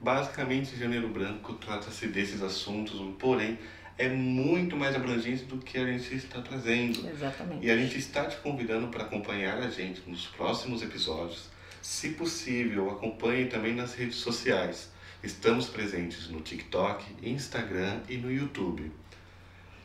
Basicamente, 0.00 0.76
Janeiro 0.76 1.08
Branco 1.08 1.54
trata-se 1.54 2.08
desses 2.08 2.42
assuntos, 2.42 3.00
porém 3.18 3.58
é 3.96 4.08
muito 4.08 4.76
mais 4.76 4.96
abrangente 4.96 5.44
do 5.44 5.58
que 5.58 5.78
a 5.78 5.86
gente 5.86 6.14
está 6.14 6.40
trazendo. 6.40 7.08
Exatamente. 7.08 7.64
E 7.64 7.70
a 7.70 7.76
gente 7.76 7.98
está 7.98 8.26
te 8.26 8.36
convidando 8.38 8.88
para 8.88 9.04
acompanhar 9.04 9.58
a 9.58 9.70
gente 9.70 10.02
nos 10.08 10.26
próximos 10.26 10.82
episódios 10.82 11.51
se 11.82 12.10
possível, 12.10 12.90
acompanhe 12.90 13.46
também 13.46 13.74
nas 13.74 13.94
redes 13.94 14.16
sociais. 14.16 14.90
Estamos 15.22 15.68
presentes 15.68 16.28
no 16.28 16.40
TikTok, 16.40 17.04
Instagram 17.22 18.00
e 18.08 18.16
no 18.16 18.32
YouTube. 18.32 18.90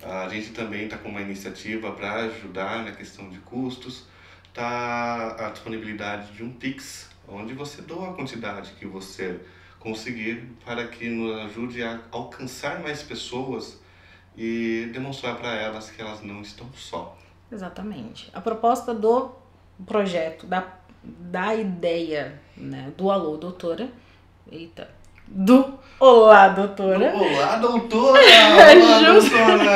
A 0.04 0.30
gente 0.30 0.52
também 0.52 0.86
está 0.86 0.98
com 0.98 1.10
uma 1.10 1.22
iniciativa 1.22 1.92
para 1.92 2.26
ajudar 2.26 2.86
na 2.86 2.92
questão 2.92 3.30
de 3.30 3.40
custos. 3.40 4.06
Está 4.48 5.48
a 5.48 5.50
disponibilidade 5.50 6.34
de 6.34 6.44
um 6.44 6.52
Pix, 6.52 7.10
onde 7.28 7.54
você 7.54 7.82
doa 7.82 8.12
a 8.12 8.14
quantidade 8.14 8.72
que 8.80 8.86
você 8.86 9.40
conseguir 9.80 10.48
para 10.64 10.88
que 10.88 11.10
nos 11.10 11.36
ajude 11.46 11.82
a 11.84 12.00
alcançar 12.12 12.80
mais 12.82 13.02
pessoas 13.02 13.80
e 14.36 14.90
demonstrar 14.94 15.38
para 15.38 15.56
elas 15.56 15.90
que 15.90 16.00
elas 16.00 16.22
não 16.22 16.42
estão 16.42 16.72
só. 16.74 17.18
Exatamente. 17.52 18.30
A 18.34 18.42
proposta 18.42 18.94
do 18.94 19.32
projeto, 19.86 20.46
da, 20.46 20.77
da 21.20 21.54
ideia 21.56 22.40
né, 22.56 22.92
do 22.98 23.10
Alô 23.12 23.38
Doutora, 23.38 23.88
eita, 24.52 24.90
do 25.28 25.74
Olá 26.00 26.50
Doutora. 26.50 27.12
Do 27.12 27.18
Olá 27.18 27.56
Doutora! 27.58 28.20
Olá, 28.22 29.00
Just- 29.04 29.30
doutora! 29.30 29.72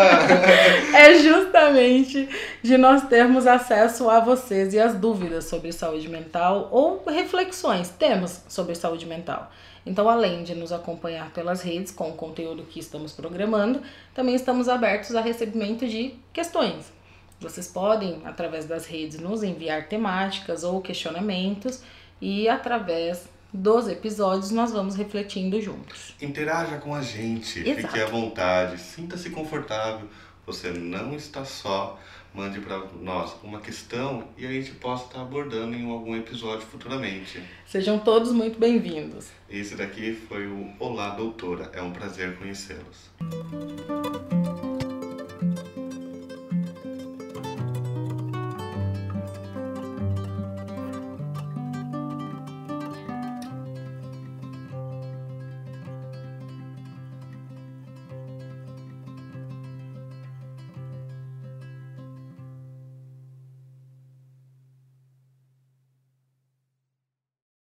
é 0.97 1.15
justamente 1.19 2.29
de 2.63 2.77
nós 2.77 3.03
termos 3.07 3.45
acesso 3.47 4.09
a 4.09 4.19
vocês 4.19 4.73
e 4.73 4.79
as 4.79 4.95
dúvidas 4.95 5.45
sobre 5.45 5.71
saúde 5.71 6.07
mental 6.07 6.69
ou 6.71 7.03
reflexões, 7.07 7.89
temas 7.89 8.43
sobre 8.47 8.75
saúde 8.75 9.05
mental. 9.05 9.51
Então, 9.86 10.07
além 10.07 10.43
de 10.43 10.53
nos 10.53 10.71
acompanhar 10.71 11.32
pelas 11.32 11.61
redes 11.63 11.91
com 11.91 12.09
o 12.09 12.13
conteúdo 12.13 12.63
que 12.63 12.79
estamos 12.79 13.13
programando, 13.13 13.82
também 14.13 14.36
estamos 14.36 14.69
abertos 14.69 15.15
a 15.15 15.21
recebimento 15.21 15.88
de 15.88 16.13
questões. 16.32 16.93
Vocês 17.41 17.67
podem, 17.67 18.21
através 18.23 18.65
das 18.65 18.85
redes, 18.85 19.19
nos 19.19 19.41
enviar 19.41 19.87
temáticas 19.87 20.63
ou 20.63 20.79
questionamentos 20.79 21.81
e 22.21 22.47
através 22.47 23.27
dos 23.51 23.87
episódios 23.87 24.51
nós 24.51 24.71
vamos 24.71 24.95
refletindo 24.95 25.59
juntos. 25.59 26.13
Interaja 26.21 26.77
com 26.77 26.93
a 26.93 27.01
gente, 27.01 27.67
Exato. 27.67 27.87
fique 27.87 27.99
à 27.99 28.05
vontade, 28.05 28.79
sinta-se 28.79 29.31
confortável. 29.31 30.07
Você 30.45 30.69
não 30.69 31.15
está 31.15 31.43
só. 31.43 31.99
Mande 32.33 32.61
para 32.61 32.77
nós 33.01 33.35
uma 33.43 33.59
questão 33.59 34.29
e 34.37 34.45
a 34.45 34.49
gente 34.49 34.71
possa 34.75 35.05
estar 35.05 35.21
abordando 35.21 35.75
em 35.75 35.91
algum 35.91 36.15
episódio 36.15 36.65
futuramente. 36.65 37.43
Sejam 37.65 37.99
todos 37.99 38.31
muito 38.31 38.57
bem-vindos. 38.57 39.27
Esse 39.49 39.75
daqui 39.75 40.13
foi 40.13 40.47
o 40.47 40.71
Olá 40.79 41.09
Doutora. 41.09 41.69
É 41.73 41.81
um 41.81 41.91
prazer 41.91 42.37
conhecê-los. 42.37 43.09